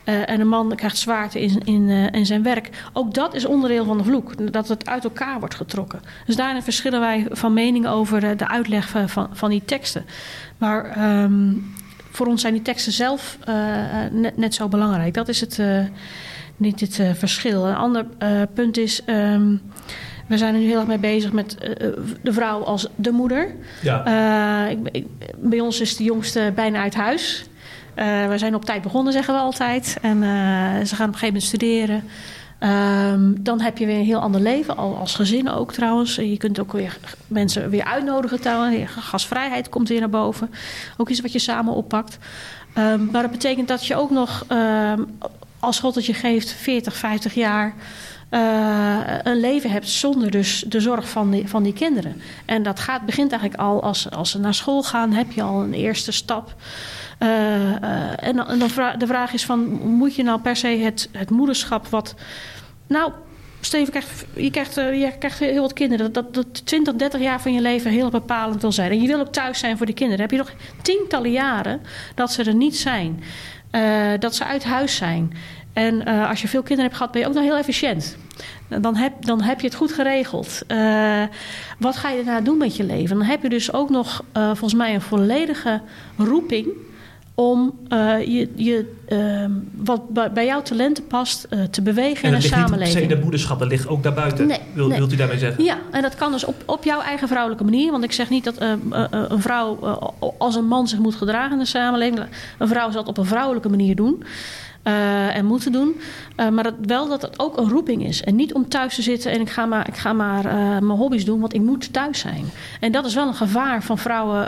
[0.05, 2.69] Uh, en een man krijgt zwaarte in, in, uh, in zijn werk.
[2.93, 4.53] Ook dat is onderdeel van de vloek.
[4.53, 6.01] Dat het uit elkaar wordt getrokken.
[6.25, 10.05] Dus daarin verschillen wij van mening over de, de uitleg van, van die teksten.
[10.57, 11.73] Maar um,
[12.11, 13.37] voor ons zijn die teksten zelf
[14.11, 15.13] net, net, zo belangrijk.
[15.13, 15.61] Dat is het,
[16.57, 17.67] niet het verschil.
[17.67, 18.05] Een ander
[18.53, 19.01] punt is.
[19.05, 19.61] Um,
[20.27, 21.87] we zijn er nu heel erg mee bezig met uh,
[22.21, 23.55] de vrouw als de moeder.
[23.81, 24.07] Ja.
[24.65, 25.05] Uh, ik, ik,
[25.37, 27.45] bij ons is de jongste bijna uit huis.
[27.95, 29.97] Uh, we zijn op tijd begonnen, zeggen we altijd.
[30.01, 32.03] En uh, ze gaan op een gegeven moment studeren.
[32.59, 36.15] Um, dan heb je weer een heel ander leven, al als gezin ook trouwens.
[36.15, 38.91] Je kunt ook weer mensen weer uitnodigen trouwens.
[38.91, 40.51] Gasvrijheid komt weer naar boven.
[40.97, 42.17] Ook iets wat je samen oppakt.
[42.77, 45.17] Um, maar dat betekent dat je ook nog, um,
[45.59, 47.73] als God het je geeft, 40, 50 jaar...
[48.29, 52.21] Uh, een leven hebt zonder dus de zorg van die, van die kinderen.
[52.45, 55.61] En dat gaat, begint eigenlijk al als, als ze naar school gaan, heb je al
[55.61, 56.55] een eerste stap.
[57.19, 58.59] Uh, uh, en, en
[58.97, 62.15] de vraag is van, moet je nou per se het, het moederschap wat...
[62.87, 63.11] Nou,
[63.59, 63.85] Steven,
[64.33, 66.13] je, krijgt, je krijgt heel wat kinderen.
[66.13, 68.91] Dat, dat 20, 30 jaar van je leven heel bepalend wil zijn.
[68.91, 70.21] En je wil ook thuis zijn voor die kinderen.
[70.21, 71.81] Heb je nog tientallen jaren
[72.15, 73.23] dat ze er niet zijn.
[74.19, 75.33] dat ze uit huis zijn.
[75.73, 78.17] En als je veel kinderen hebt gehad, ben je ook nog heel efficiënt.
[78.67, 80.61] Dan heb, dan heb je het goed geregeld.
[81.79, 83.17] Wat ga je daarna doen met je leven?
[83.17, 85.81] Dan heb je dus ook nog volgens mij een volledige
[86.17, 86.67] roeping
[87.35, 92.35] om uh, je, je uh, wat bij jouw talenten past uh, te bewegen en in
[92.35, 93.11] een samenleving.
[93.11, 94.47] En de moederschap, dat ligt ook daarbuiten.
[94.47, 94.97] Nee, Wil, nee.
[94.97, 95.63] Wilt u daarmee zeggen?
[95.63, 97.91] Ja, en dat kan dus op, op jouw eigen vrouwelijke manier.
[97.91, 99.79] Want ik zeg niet dat een vrouw
[100.37, 102.19] als een man zich moet gedragen in de samenleving.
[102.57, 104.23] Een vrouw zal het op een vrouwelijke manier doen.
[104.87, 105.95] Uh, en moeten doen.
[106.37, 108.23] Uh, maar dat, wel dat het ook een roeping is.
[108.23, 110.99] En niet om thuis te zitten en ik ga maar, ik ga maar uh, mijn
[110.99, 112.45] hobby's doen, want ik moet thuis zijn.
[112.79, 114.47] En dat is wel een gevaar van vrouwen.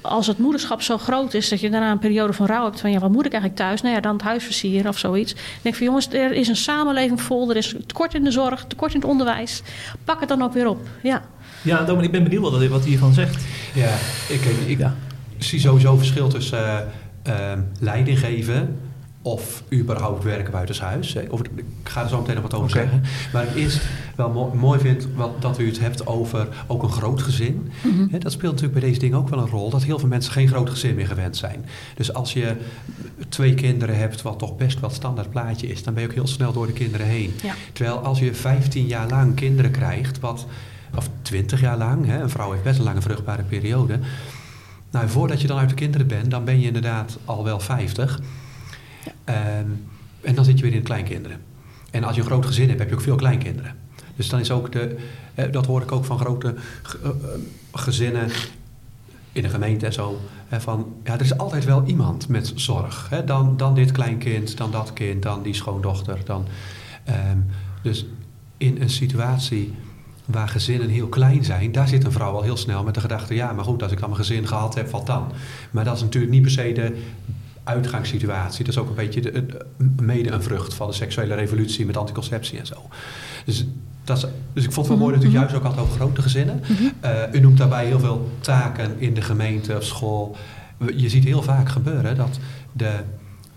[0.00, 2.90] als het moederschap zo groot is dat je daarna een periode van rouw hebt van
[2.90, 3.82] ja, wat moet ik eigenlijk thuis?
[3.82, 5.32] Nou ja, dan het huis versieren of zoiets.
[5.32, 8.64] Ik denk van jongens, er is een samenleving vol, er is tekort in de zorg,
[8.64, 9.62] tekort in het onderwijs.
[10.04, 10.78] Pak het dan ook weer op.
[11.02, 11.22] Ja,
[11.62, 13.44] ja Domin, ik ben benieuwd wat, wat u hiervan zegt.
[13.74, 13.94] Ja,
[14.28, 14.94] ik, ik ja.
[15.38, 16.78] zie sowieso verschil tussen uh,
[17.80, 18.76] leiding geven
[19.22, 21.16] of überhaupt werken buitenshuis.
[21.28, 22.82] Of, ik ga er zo meteen nog wat over okay.
[22.82, 23.02] zeggen.
[23.32, 23.80] Maar ik eerst
[24.16, 27.70] wel mo mooi vind wat, dat u het hebt over ook een groot gezin.
[27.82, 28.08] Mm -hmm.
[28.10, 29.70] He, dat speelt natuurlijk bij deze dingen ook wel een rol.
[29.70, 31.64] Dat heel veel mensen geen groot gezin meer gewend zijn.
[31.94, 32.56] Dus als je
[33.28, 35.82] twee kinderen hebt, wat toch best wel standaard plaatje is...
[35.82, 37.32] dan ben je ook heel snel door de kinderen heen.
[37.42, 37.54] Ja.
[37.72, 40.20] Terwijl als je 15 jaar lang kinderen krijgt...
[40.20, 40.46] Wat,
[40.96, 43.98] of 20 jaar lang, hè, een vrouw heeft best een lange vruchtbare periode...
[44.90, 48.20] Nou, voordat je dan uit de kinderen bent, dan ben je inderdaad al wel 50.
[49.26, 49.58] Ja.
[49.58, 49.86] Um,
[50.20, 51.40] en dan zit je weer in de kleinkinderen.
[51.90, 53.74] En als je een groot gezin hebt, heb je ook veel kleinkinderen.
[54.16, 54.96] Dus dan is ook de,
[55.34, 56.54] eh, dat hoor ik ook van grote
[57.04, 57.10] uh,
[57.72, 58.30] gezinnen
[59.32, 60.20] in de gemeente en zo.
[60.48, 63.06] Hè, van, ja, er is altijd wel iemand met zorg.
[63.10, 63.24] Hè?
[63.24, 66.18] Dan, dan dit kleinkind, dan dat kind, dan die schoondochter.
[66.24, 66.46] Dan,
[67.08, 67.46] um,
[67.82, 68.06] dus
[68.56, 69.74] in een situatie
[70.30, 73.34] waar gezinnen heel klein zijn, daar zit een vrouw al heel snel met de gedachte:
[73.34, 75.32] ja, maar goed, als ik dan mijn gezin gehad heb, wat dan?
[75.70, 76.96] Maar dat is natuurlijk niet per se de
[77.64, 78.64] uitgangssituatie.
[78.64, 81.96] Dat is ook een beetje de, de, mede een vrucht van de seksuele revolutie met
[81.96, 82.88] anticonceptie en zo.
[83.44, 83.66] Dus,
[84.04, 86.22] dat is, dus ik vond het wel mooi dat u juist ook had over grote
[86.22, 86.62] gezinnen.
[87.04, 90.36] Uh, u noemt daarbij heel veel taken in de gemeente of school.
[90.96, 92.38] Je ziet heel vaak gebeuren dat
[92.72, 92.92] de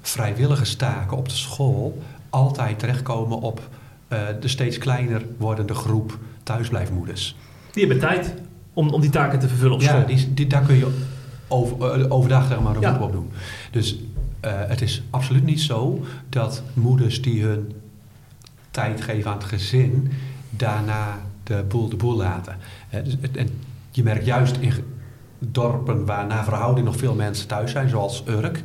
[0.02, 3.70] vrijwilligerstaken op de school altijd terechtkomen op
[4.10, 7.36] uh, de steeds kleiner wordende groep thuisblijfmoeders.
[7.72, 8.34] Die hebben tijd
[8.74, 10.00] om, om die taken te vervullen op school.
[10.00, 11.00] Ja, die, die, daar kun je
[11.48, 13.00] over, overdag zeg maar ja.
[13.00, 13.32] op doen.
[13.72, 14.02] Dus uh,
[14.44, 17.74] het is absoluut niet zo dat moeders die hun
[18.72, 20.12] tijd geven aan het gezin...
[20.50, 22.58] daarna de boel de boel laten.
[22.88, 23.50] He, dus, en
[23.92, 24.74] je merkt juist in
[25.40, 27.90] dorpen waar na verhouding nog veel mensen thuis zijn...
[27.90, 28.64] zoals Urk,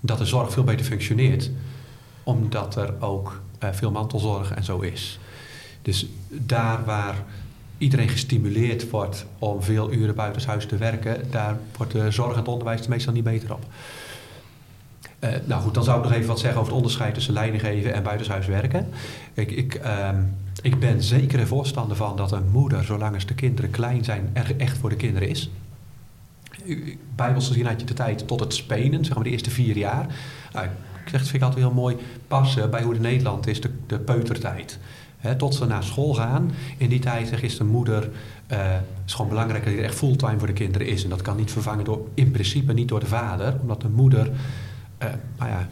[0.00, 1.50] dat de zorg veel beter functioneert.
[2.22, 5.18] Omdat er ook uh, veel mantelzorg en zo is.
[5.86, 7.14] Dus daar waar
[7.78, 12.48] iedereen gestimuleerd wordt om veel uren buitenshuis te werken, daar wordt de zorg en het
[12.48, 13.64] onderwijs meestal niet beter op.
[15.20, 17.62] Uh, nou goed, dan zou ik nog even wat zeggen over het onderscheid tussen leiding
[17.62, 18.88] geven en buitenshuis werken.
[19.34, 20.08] Ik, ik, uh,
[20.62, 24.30] ik ben zeker een voorstander van dat een moeder, zolang als de kinderen klein zijn,
[24.32, 25.50] er echt voor de kinderen is.
[27.16, 30.06] Bijbels gezien had je de tijd tot het spenen, zeg maar de eerste vier jaar.
[30.52, 31.96] Nou, ik zeg, dat vind ik altijd heel mooi
[32.28, 34.78] passen bij hoe de Nederland is, de, de peutertijd.
[35.36, 36.52] Tot ze naar school gaan.
[36.76, 38.10] In die tijd is de moeder.
[38.52, 38.74] Uh,
[39.06, 41.04] is gewoon belangrijk dat hij echt fulltime voor de kinderen is.
[41.04, 44.26] En dat kan niet vervangen door, in principe niet door de vader, omdat de moeder
[44.26, 45.08] uh,
[45.38, 45.68] nou ja,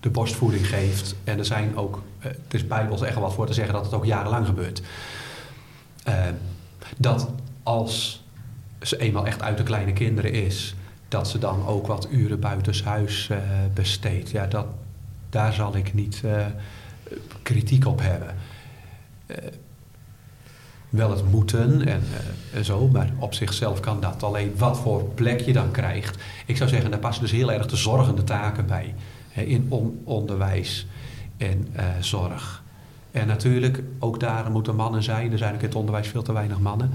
[0.00, 1.14] de borstvoeding geeft.
[1.24, 3.94] En er zijn ook, uh, het is bijbels echt wat voor te zeggen dat het
[3.94, 4.82] ook jarenlang gebeurt.
[6.96, 7.28] dat
[7.62, 8.24] als
[8.80, 10.74] ze eenmaal echt uit de kleine kinderen is,
[11.08, 13.30] dat ze dan ook wat uren buitenshuis
[13.74, 14.30] besteedt.
[14.30, 14.66] Ja, dat,
[15.30, 16.22] daar zal ik niet
[17.42, 18.34] kritiek op hebben.
[19.32, 19.48] Uh,
[20.88, 22.02] wel het moeten en
[22.54, 24.22] uh, zo, maar op zichzelf kan dat.
[24.22, 26.22] Alleen wat voor plek je dan krijgt.
[26.46, 28.94] Ik zou zeggen, daar passen dus heel erg de zorgende taken bij.
[29.28, 30.86] Hè, in on onderwijs
[31.36, 32.62] en uh, zorg.
[33.10, 35.32] En natuurlijk, ook daar moeten mannen zijn.
[35.32, 36.90] Er zijn ook in het onderwijs veel te weinig mannen.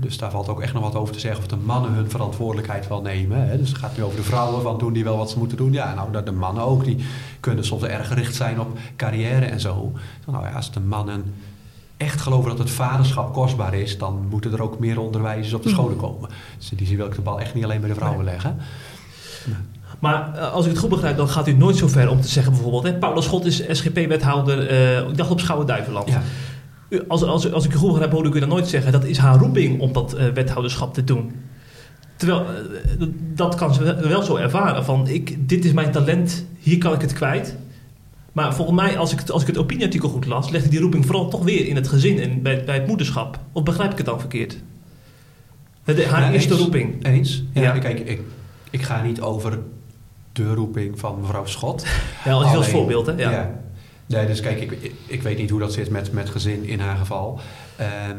[0.00, 2.88] Dus daar valt ook echt nog wat over te zeggen of de mannen hun verantwoordelijkheid
[2.88, 3.58] wel nemen.
[3.58, 5.72] Dus het gaat nu over de vrouwen, van doen die wel wat ze moeten doen?
[5.72, 7.04] Ja, nou, de mannen ook, die
[7.40, 9.92] kunnen soms erg gericht zijn op carrière en zo.
[10.26, 11.34] Nou ja, als de mannen
[11.96, 15.68] echt geloven dat het vaderschap kostbaar is, dan moeten er ook meer onderwijzers op de
[15.68, 16.30] scholen komen.
[16.58, 18.32] Dus in die zin wil ik de bal echt niet alleen bij de vrouwen nee.
[18.32, 18.56] leggen.
[19.46, 19.56] Nee.
[19.98, 22.52] Maar als ik het goed begrijp, dan gaat u nooit zo ver om te zeggen
[22.52, 22.82] bijvoorbeeld...
[22.82, 26.08] Hè, Paulus Schot is SGP-wethouder, uh, ik dacht op Schouwen-Duiveland.
[26.08, 26.22] Ja.
[27.08, 28.92] Als, als, als ik u goed begrijp, hoorde ik u dan nooit zeggen...
[28.92, 31.32] dat is haar roeping om dat uh, wethouderschap te doen.
[32.16, 32.46] Terwijl,
[33.00, 35.08] uh, dat kan ze wel zo ervaren van...
[35.08, 37.56] Ik, dit is mijn talent, hier kan ik het kwijt...
[38.36, 41.06] Maar volgens mij, als ik het, als ik het opinieartikel goed las, legde die roeping
[41.06, 43.38] vooral toch weer in het gezin en bij, bij het moederschap.
[43.52, 44.58] Of begrijp ik het dan verkeerd?
[45.84, 47.04] De, haar ja, eerste eens, roeping.
[47.04, 47.44] Eens.
[47.52, 47.78] Ja, Ja.
[47.78, 48.20] Kijk, ik,
[48.70, 49.58] ik ga niet over
[50.32, 51.86] de roeping van mevrouw Schot.
[52.24, 53.12] Ja, als Alleen- voorbeeld, hè?
[53.12, 53.30] Ja.
[53.30, 53.60] Ja.
[54.06, 56.96] Nee, dus kijk, ik, ik, weet niet hoe dat zit met, met gezin in haar
[56.96, 57.40] geval.
[57.76, 58.16] Ehm,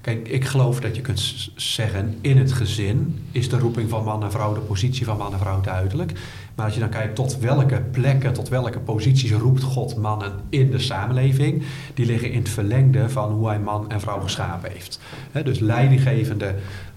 [0.00, 4.22] kijk, ik geloof dat je kunt zeggen, in het gezin is de roeping van man
[4.22, 6.12] en vrouw, de positie van man en vrouw duidelijk.
[6.54, 10.70] Maar als je dan kijkt tot welke plekken, tot welke posities roept God mannen in
[10.70, 11.62] de samenleving,
[11.94, 15.00] die liggen in het verlengde van hoe hij man en vrouw geschapen heeft.
[15.44, 16.54] Dus leidinggevende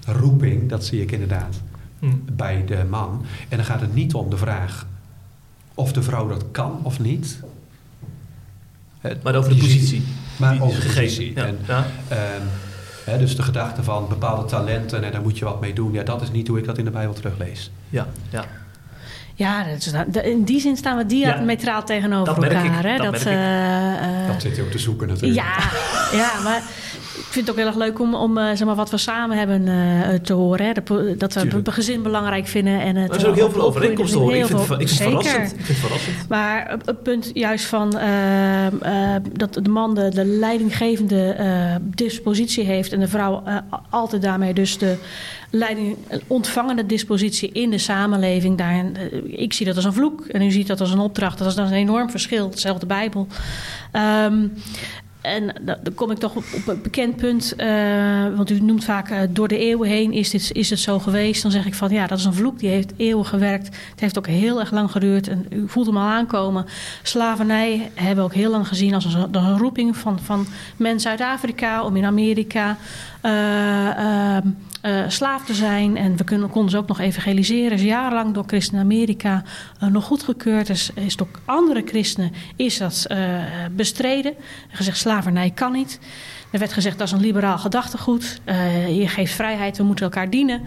[0.07, 1.61] roeping, dat zie ik inderdaad
[1.99, 2.07] Hm.
[2.31, 3.25] bij de man.
[3.49, 4.87] En dan gaat het niet om de vraag
[5.73, 7.39] of de vrouw dat kan of niet.
[9.23, 10.03] Maar over de positie.
[10.37, 11.31] maar over de positie.
[11.35, 11.45] Ja.
[11.45, 11.85] En, Ja.
[13.05, 15.91] ehm, dus de gedachte van bepaalde talenten en daar moet je wat mee doen.
[15.93, 17.71] Ja, dat is niet hoe ik dat in de Bijbel teruglees.
[17.89, 18.45] Ja, ja.
[19.37, 22.83] Ja, dat is, dat- in die zin staan we diametraal tegenover Dat merk ik, elkaar.
[22.83, 22.97] Hè?
[22.97, 23.27] dat merk ik.
[23.27, 25.41] eh, eh, dat zit je ook te zoeken natuurlijk.
[25.41, 25.55] ja,
[26.17, 26.61] ja, maar
[27.31, 29.67] vind het ook heel erg leuk om, om eh, zeg maar, wat we samen hebben
[29.67, 30.65] eh, te horen.
[30.65, 30.71] Hè?
[30.73, 32.79] Dat, we- dat we het gezin belangrijk vinden.
[32.81, 34.35] En het, Er zijn ook heel eh, veel op- overeenkomsten hoor.
[34.35, 35.51] Ik vind, het, ik vind verrassend.
[35.51, 36.29] Ik vind het verrassend.
[36.29, 38.65] Maar het- punt juist van eh,
[39.15, 43.55] eh, dat de man de, de leidinggevende eh, dispositie heeft en de vrouw eh,
[43.89, 44.95] altijd daarmee dus de
[45.51, 48.57] leiding, eh, ontvangende dispositie in de samenleving.
[48.57, 51.37] Daarin, eh, ik zie dat als een vloek en u ziet dat als een opdracht.
[51.37, 53.27] Dat is dan een enorm verschil, hetzelfde Bijbel.
[53.91, 54.47] Ehm,
[55.25, 59.09] en da- dan kom ik toch op, een bekend punt, eh, want u noemt vaak
[59.09, 61.41] eh, door de eeuwen heen is, dit, is het zo geweest.
[61.41, 63.65] Dan zeg ik van ja, dat is een vloek, die heeft eeuwen gewerkt.
[63.65, 66.65] Het heeft ook heel erg lang geduurd en u voelt hem al aankomen.
[67.03, 70.45] Slavernij hebben we ook heel lang gezien als een, roeping van, van
[70.77, 72.77] mensen uit Afrika om in Amerika
[73.21, 74.37] eh,
[74.85, 75.97] eh, slaaf te zijn.
[75.97, 77.71] En we kunnen, konden ze ook nog evangeliseren.
[77.71, 79.43] Is jarenlang door christenen in Amerika
[79.79, 80.69] eh, nog goedgekeurd.
[80.69, 84.35] Is, is door andere christenen is dat eh, bestreden.
[84.69, 85.99] En gezegd slavernij kan niet.
[86.51, 88.41] Er werd gezegd dat is een liberaal gedachtegoed.
[88.89, 90.61] Je geeft vrijheid, we moeten elkaar dienen.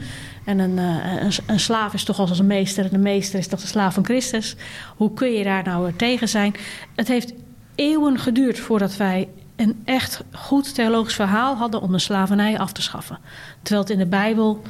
[0.44, 2.84] En een, een, een slaaf is toch als een meester.
[2.84, 4.56] En een meester is toch de slaaf van Christus.
[4.96, 6.54] Hoe kun je daar nou tegen zijn?
[6.94, 7.32] Het heeft
[7.74, 9.28] eeuwen geduurd voordat wij
[9.58, 13.18] een echt goed theologisch verhaal hadden om de slavernij af te schaffen.
[13.62, 14.62] Terwijl het in de Bijbel.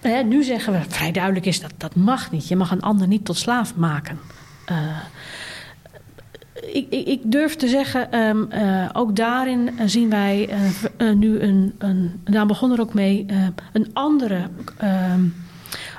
[0.00, 2.48] Hè, nu zeggen we vrij duidelijk is dat dat mag niet.
[2.48, 4.18] Je mag een ander niet tot slaaf maken.
[4.64, 4.76] Eh,
[6.72, 10.48] ik, ik, ik durf te zeggen, ehm, eh, ook daarin eh, zien wij
[11.14, 12.20] nu een, een.
[12.24, 13.26] Daar begon er ook mee,
[13.72, 14.48] een andere.
[14.78, 15.20] ehm,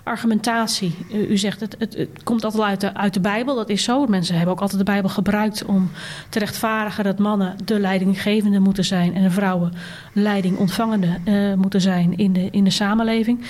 [0.08, 0.96] argumentatie.
[1.14, 4.06] U, zegt het, het, het komt altijd uit de, uit de Bijbel, dat is zo.
[4.06, 5.92] Mensen hebben ook altijd de Bijbel gebruikt om
[6.30, 9.74] te rechtvaardigen dat mannen de leidinggevende moeten zijn en vrouwen
[10.14, 13.46] leiding ontvangende eh, moeten zijn in de, in de samenleving.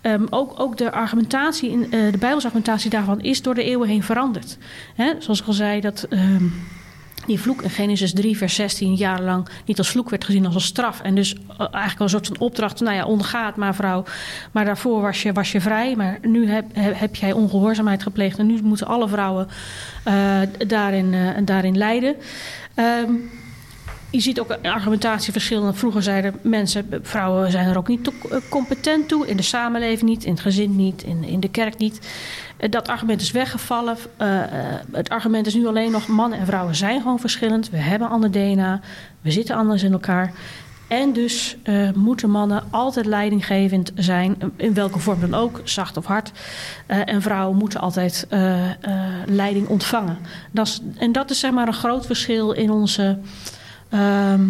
[0.00, 3.88] Ehm, ook, ook de argumentatie, in, eh, de Bijbelse argumentatie daarvan is door de eeuwen
[3.88, 4.58] heen veranderd.
[4.94, 6.44] Hè, zoals ik al zei, dat ehm,
[7.28, 10.60] die vloek in Genesis 3, vers 16 jarenlang niet als vloek werd gezien als een
[10.60, 11.00] straf.
[11.00, 14.04] En dus eh, eigenlijk een soort van opdracht, nou ja, ondergaat maar vrouw.
[14.52, 15.96] Maar daarvoor was je, was je vrij.
[15.96, 18.38] Maar nu heb, heb, jij ongehoorzaamheid gepleegd.
[18.38, 19.48] En nu moeten alle vrouwen
[20.04, 22.16] eh, daarin, eh, daarin lijden.
[22.74, 23.12] Ehm,
[24.10, 25.74] je ziet ook een argumentatieverschil.
[25.74, 29.26] Vroeger zeiden mensen, vrouwen zijn er ook niet eh, competent toe.
[29.26, 32.08] In de samenleving niet, in het gezin niet, in, in de kerk niet.
[32.56, 33.96] Eh, Dat argument is weggevallen.
[34.16, 34.28] Eh,
[34.92, 37.70] het argument is nu alleen nog: mannen en vrouwen zijn gewoon verschillend.
[37.70, 38.80] We hebben ander DNA.
[39.20, 40.32] We zitten anders in elkaar.
[40.88, 41.56] En dus
[41.94, 46.32] moeten mannen altijd leidinggevend zijn, in welke vorm dan ook, zacht of hard.
[46.86, 48.26] En vrouwen moeten altijd
[49.26, 50.18] leiding ontvangen.
[50.50, 53.18] Dat is, en dat is zeg maar een groot verschil in onze
[53.88, 54.46] ehm,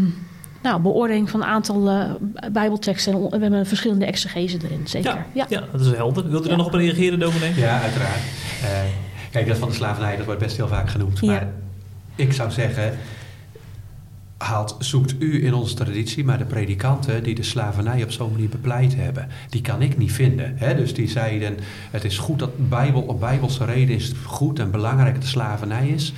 [0.62, 2.10] nou, beoordeling van een aantal eh,
[2.52, 3.12] Bijbelteksten.
[3.12, 5.10] En we hebben verschillende exegese erin, zeker.
[5.14, 5.46] Ja, Ja.
[5.48, 5.64] ja.
[5.72, 6.30] dat is helder.
[6.30, 6.50] Wilt u Ja.
[6.52, 7.54] er nog op reageren, dominee?
[7.54, 8.20] Ja, uiteraard.
[8.62, 8.68] Eh,
[9.30, 11.18] kijk, dat van de slavernij, dat wordt best heel vaak genoemd.
[11.20, 11.26] Ja.
[11.26, 11.48] Maar
[12.16, 12.96] ik zou zeggen,
[14.36, 18.48] haalt, zoekt u in onze traditie, maar de predikanten die de slavernij op zo'n manier
[18.48, 20.52] bepleit hebben, die kan ik niet vinden.
[20.56, 20.74] Hè?
[20.74, 21.56] Dus die zeiden,
[21.90, 25.28] het is goed dat Bijbel, op bijbelse reden is het goed en belangrijk dat de
[25.28, 26.12] slavernij is.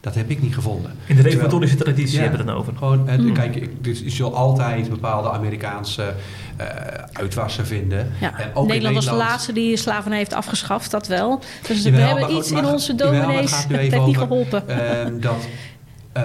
[0.00, 0.92] Dat heb ik niet gevonden.
[1.06, 2.20] In de reformatorische traditie Ja.
[2.22, 2.76] hebben we het dan over.
[2.76, 3.32] Gewoon, eh, Hmm.
[3.32, 6.14] kijk, ik, dus je zult altijd bepaalde Amerikaanse
[6.56, 6.66] eh,
[7.12, 8.12] uitwassen vinden.
[8.20, 8.38] Ja.
[8.38, 11.40] En ook in Nederland was de laatste die slavernij heeft afgeschaft, dat wel.
[11.68, 14.68] Dus Jawel, we hebben iets maar- in onze dominees, nu dat heeft niet geholpen.
[14.68, 15.48] ehm, dat,
[16.12, 16.22] eh,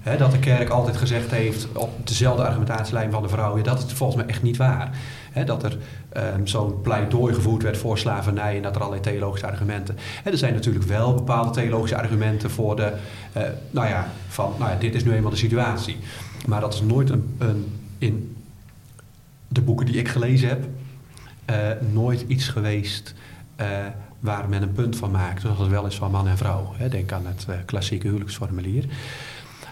[0.00, 3.56] hè, dat de kerk altijd gezegd heeft op dezelfde argumentatielijn van de vrouw.
[3.56, 4.90] Ja, dat is volgens mij echt niet waar.
[5.42, 5.78] Dat er
[6.08, 9.96] ehm, zo'n pleidooi gevoerd werd voor slavernij en dat er allerlei theologische argumenten.
[10.22, 12.92] Hè, er zijn natuurlijk wel bepaalde theologische argumenten voor de,
[13.32, 15.96] eh, nou ja, van, nou ja, dit is nu eenmaal de situatie.
[16.46, 18.36] Maar dat is nooit een, een in
[19.48, 20.64] de boeken die ik gelezen heb,
[21.44, 21.56] eh,
[21.92, 23.14] nooit iets geweest
[23.56, 23.68] eh,
[24.20, 26.72] waar men een punt van maakt, zoals het wel is van man en vrouw.
[26.76, 26.88] Hè.
[26.88, 28.84] Denk aan het klassieke huwelijksformulier.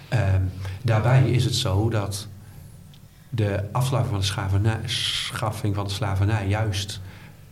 [0.08, 0.42] Ehm,
[0.82, 2.28] daarbij is het zo dat
[3.35, 7.01] de afschaffing van de slavernij, schaffing van de slavernij juist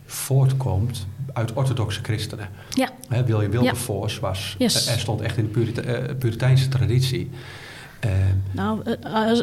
[0.05, 2.49] voortkomt uit orthodoxe christenen.
[2.69, 2.89] Ja.
[3.07, 4.87] Hè, William Wilberforce was, Yes.
[4.87, 7.29] er stond echt in de eh, Puriteinse traditie.
[7.99, 8.09] Eh,
[8.51, 8.93] Nou, eh,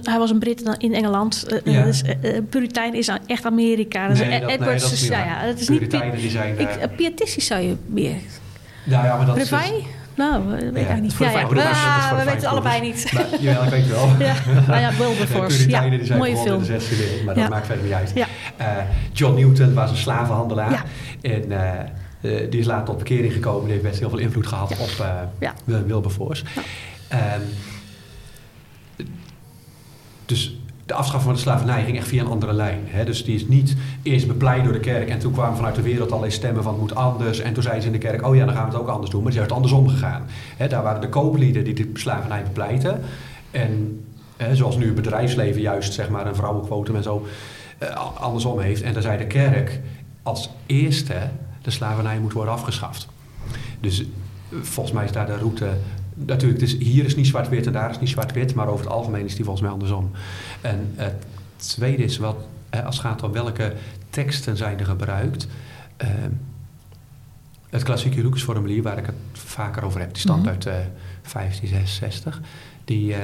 [0.03, 1.45] hij was een Brit in Engeland.
[1.64, 1.84] Eh, Ja.
[1.84, 4.09] dus, eh, eh, Puritein is echt Amerika.
[4.09, 6.16] Dus nee, Ed- dat, nee, Edwards dat is niet ja, ja, dat is niet Puritijnen
[6.18, 6.59] die zijn...
[6.59, 8.16] Ik, eh, eh, pietistisch zou je meer.
[8.84, 9.43] nou ja, maar dat is...
[9.51, 9.84] Revij?
[10.18, 11.18] Nou, eh, weet ik eigenlijk niet.
[11.18, 11.42] Ja, ja.
[11.42, 13.12] Ah, dat voor de we weten het allebei niet.
[13.12, 14.08] Maar, jawel, ik weet wel.
[14.18, 14.34] Ja,
[14.66, 15.68] nou ja, Wilberforce.
[15.70, 16.64] Ja, die zijn mooie film.
[16.64, 18.12] de 16e eeuw, maar dat maakt verder niet uit.
[18.56, 18.66] Eh,
[19.12, 20.84] John Newton was een slavenhandelaar.
[21.20, 21.80] En eh,
[22.20, 23.62] eh, die is later tot bekering gekomen.
[23.62, 25.06] Die heeft best heel veel invloed gehad op
[25.64, 26.44] Wilberforce.
[27.08, 27.40] Ehm,
[30.26, 30.57] dus
[30.89, 32.80] de afschaffing van de slavernij ging echt via een andere lijn.
[32.86, 33.05] Hè?
[33.05, 35.09] Dus die is niet eerst bepleit door de kerk.
[35.09, 37.41] En toen kwamen vanuit de wereld allerlei stemmen van het moet anders.
[37.41, 39.11] En toen zeiden ze in de kerk, oh ja, dan gaan we het ook anders
[39.11, 39.22] doen.
[39.22, 40.26] Maar het is juist andersom gegaan.
[40.57, 40.68] Hè?
[40.68, 43.01] Daar waren de kooplieden die de slavernij bepleiten.
[43.51, 44.05] En
[44.36, 47.26] hè, zoals nu het bedrijfsleven juist zeg maar, een vrouwenquotum en zo
[47.78, 48.82] eh, andersom heeft.
[48.82, 49.80] En daar zei de kerk
[50.22, 51.30] als eerste
[51.62, 53.09] de slavernij moet worden afgeschaft.
[53.80, 54.07] Dus eh,
[54.62, 55.68] volgens mij is daar de route.
[56.26, 59.24] Natuurlijk, dus hier is niet zwart-wit en daar is niet zwart-wit, maar over het algemeen
[59.24, 60.10] is die volgens mij andersom.
[60.60, 62.36] En het tweede is wat,
[62.70, 63.74] eh, als het gaat om welke
[64.10, 65.46] teksten zijn er gebruikt.
[65.96, 66.08] eh,
[67.70, 70.48] het klassieke huwelijksformulier, waar ik het vaker over heb, die stamt Mhm.
[70.48, 70.74] uit eh
[71.22, 72.40] 1566.
[72.84, 73.20] Die eh,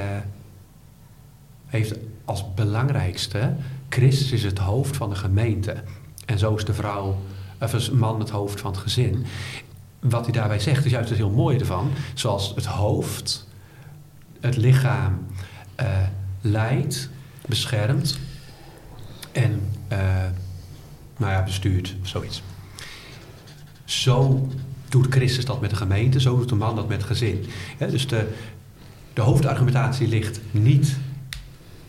[1.65, 1.93] heeft
[2.25, 3.53] als belangrijkste:
[3.89, 5.75] Christus is het hoofd van de gemeente.
[6.25, 7.17] En zo is de vrouw,
[7.61, 9.25] of is man het hoofd van het gezin.
[10.09, 11.91] Wat hij daarbij zegt is juist het heel mooie ervan.
[12.13, 13.47] Zoals het hoofd,
[14.39, 15.25] het lichaam
[15.75, 15.87] eh,
[16.41, 17.09] leidt,
[17.47, 18.19] beschermt
[19.31, 19.99] en eh,
[21.17, 22.43] nou ja, bestuurt, zoiets.
[23.85, 24.47] Zo
[24.89, 27.45] doet Christus dat met de gemeente, zo doet de man dat met het gezin.
[27.77, 28.33] Dus de,
[29.13, 30.97] de hoofdargumentatie ligt niet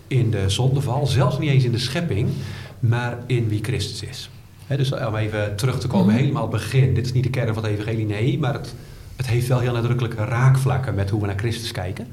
[0.07, 2.31] in de zondeval, zelfs niet eens in de schepping,
[2.79, 4.31] maar in wie Christus is.
[4.69, 6.17] Dus om even terug te komen, Mhm.
[6.17, 6.95] helemaal het begin.
[6.95, 8.75] Dit is niet de kern van het evangelie, nee, maar het,
[9.17, 12.07] het heeft wel heel nadrukkelijke raakvlakken met hoe we naar Christus kijken.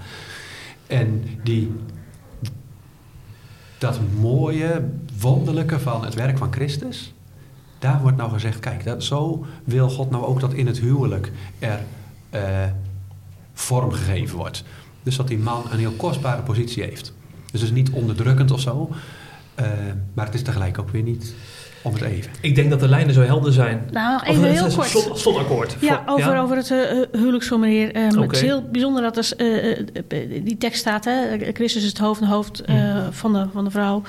[0.87, 1.71] En die,
[3.77, 4.89] dat mooie,
[5.19, 7.13] wonderlijke van het werk van Christus,
[7.79, 11.31] daar wordt nou gezegd, kijk, dat, zo wil God nou ook dat in het huwelijk
[11.59, 11.79] er
[12.29, 12.41] eh,
[13.53, 14.63] vorm gegeven wordt.
[15.03, 17.13] Dus dat die man een heel kostbare positie heeft.
[17.51, 18.89] Dus het is niet onderdrukkend of zo,
[19.55, 19.65] eh,
[20.13, 21.33] maar het is tegelijk ook weer niet
[21.83, 22.31] om het even.
[22.41, 23.81] Ik denk dat de lijnen zo helder zijn.
[23.91, 24.87] Nou, even heel kort.
[24.87, 25.75] slot- slotakkoord.
[25.79, 26.79] Ja, Voor- over, over het uh,
[27.11, 27.91] huwelijksformulier.
[27.95, 29.85] Ehm, Het is heel bijzonder dat er, eh, eh,
[30.43, 31.05] die tekst staat.
[31.05, 31.13] Hè?
[31.53, 33.11] Christus is het hoofd en hoofd eh, Hm.
[33.11, 34.01] van, de, van de vrouw.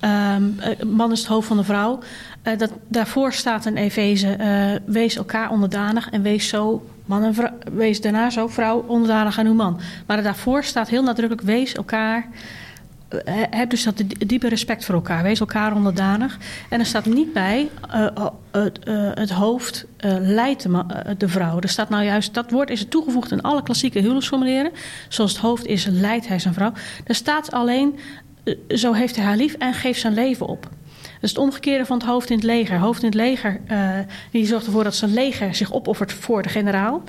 [0.00, 1.98] Ehm, eh, man is het hoofd van de vrouw.
[2.42, 4.28] Eh, dat, daarvoor staat in Efeze...
[4.28, 6.86] eh, wees elkaar onderdanig en wees zo...
[7.06, 9.80] Man en vrouw, wees daarna zo vrouw onderdanig aan uw man.
[10.06, 11.46] Maar daarvoor staat heel nadrukkelijk...
[11.46, 12.28] wees elkaar...
[13.50, 15.22] Heb dus dat diepe respect voor elkaar.
[15.22, 16.38] Wees elkaar onderdanig.
[16.68, 19.86] En er staat niet bij eh, eh, het, eh, het hoofd
[20.20, 20.66] leidt
[21.18, 21.60] de, vrouw.
[21.60, 24.72] Er staat nou juist, dat woord is toegevoegd in alle klassieke huwelijksformulieren.
[25.08, 26.72] Zoals het hoofd is, leidt hij zijn vrouw.
[27.04, 27.98] Er staat alleen,
[28.68, 30.62] zo heeft hij haar lief en geeft zijn leven op.
[30.62, 32.78] Dat is het omgekeerde van het hoofd in het leger.
[32.78, 33.60] Hoofd in het leger
[34.30, 37.02] die zorgt ervoor dat zijn leger zich opoffert voor de generaal.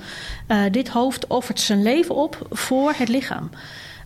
[0.70, 3.50] Dit hoofd offert zijn leven op voor het lichaam.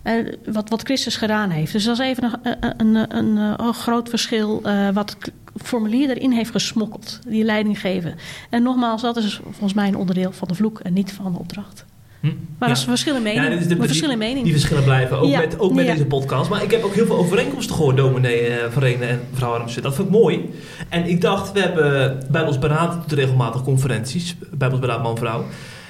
[0.05, 0.15] Eh,
[0.53, 1.73] wat, wat Christus gedaan heeft.
[1.73, 3.37] Dus dat is even een, een, een, een,
[3.67, 5.33] een groot verschil eh, wat het
[5.63, 7.19] formulier erin heeft gesmokkeld.
[7.29, 8.15] Die leiding geven.
[8.51, 11.39] En nogmaals, dat is volgens mij een onderdeel van de vloek en niet van de
[11.39, 11.85] opdracht.
[12.21, 12.27] Hm?
[12.27, 12.67] Maar Ja.
[12.67, 13.45] dat is een verschil in mening.
[13.45, 14.43] Ja, is de- die, mening.
[14.45, 16.51] die verschillen blijven, ook Ja, met, ook met deze podcast.
[16.51, 19.83] Maar ik heb ook heel veel overeenkomsten gehoord, dominee uh, Verenen en mevrouw Armsen.
[19.83, 20.51] Dat vind ik mooi.
[20.89, 24.37] En ik dacht, we hebben Bijbels Beraad doet regelmatig conferenties.
[24.51, 25.45] Bijbels Beraad man-vrouw.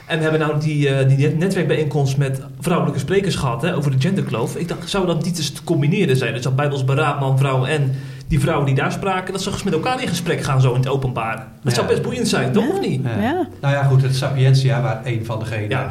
[0.06, 4.00] En we hebben nou die, uh, die netwerkbijeenkomst met vrouwelijke sprekers gehad hè, over de
[4.00, 4.56] genderkloof.
[4.56, 6.32] Ik dacht, zou dat niet eens te combineren zijn?
[6.32, 7.94] Dus dat Bijbels Beraad man-vrouw en
[8.28, 10.80] die vrouwen die daar spraken, dat ze eens met elkaar in gesprek gaan zo in
[10.80, 11.36] het openbaar.
[11.36, 11.70] Dat Ja.
[11.70, 12.68] zou best boeiend zijn, toch?
[12.68, 13.02] Of niet?
[13.04, 13.22] Ja.
[13.22, 13.46] Ja.
[13.60, 15.90] Nou ja, goed, het Sapientia, waar een van degenen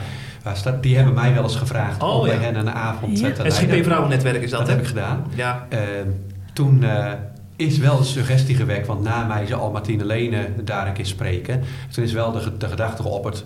[0.82, 3.28] die hebben mij wel eens gevraagd Oh, om bij hen een avond Ja.
[3.28, 3.76] eh, te Het leiden.
[3.78, 5.26] SGP Vrouwennetwerk is dat, Dat heb ik gedaan.
[5.36, 5.66] Ja.
[5.70, 5.80] Eh,
[6.54, 7.12] toen eh,
[7.56, 11.62] is wel de suggestie gewekt, want na mij zal Martine Lene daar een keer spreken.
[11.92, 13.46] Toen is wel de, de gedachte geopperd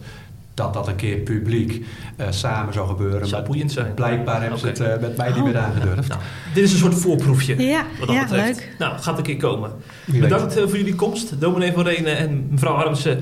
[0.57, 1.85] dat dat een keer publiek
[2.15, 3.27] eh, samen zou gebeuren.
[3.27, 3.93] Zou maar boeiend zijn.
[3.93, 5.43] blijkbaar hebben ze het eh, met mij niet Oh.
[5.43, 6.07] meer aangedurfd.
[6.07, 6.21] Nou,
[6.53, 7.63] dit is een soort voorproefje.
[7.67, 8.59] Ja, Wat dat ja betreft.
[8.59, 8.75] leuk.
[8.79, 9.71] Nou, gaat een keer komen.
[10.05, 10.21] Wie.
[10.21, 13.19] Bedankt eh, voor jullie komst, dominee van Renen en mevrouw Armsen,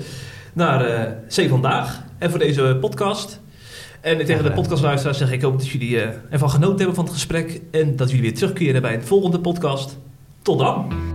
[0.54, 2.02] naar eh Zee Vandaag.
[2.18, 3.40] En voor deze podcast.
[4.02, 7.14] En tegen de podcastluisteraars zeg ik ook dat jullie eh, ervan genoten hebben van het
[7.14, 7.62] gesprek.
[7.72, 9.98] En dat jullie weer terugkeren bij een volgende podcast.
[10.42, 11.15] Tot dan!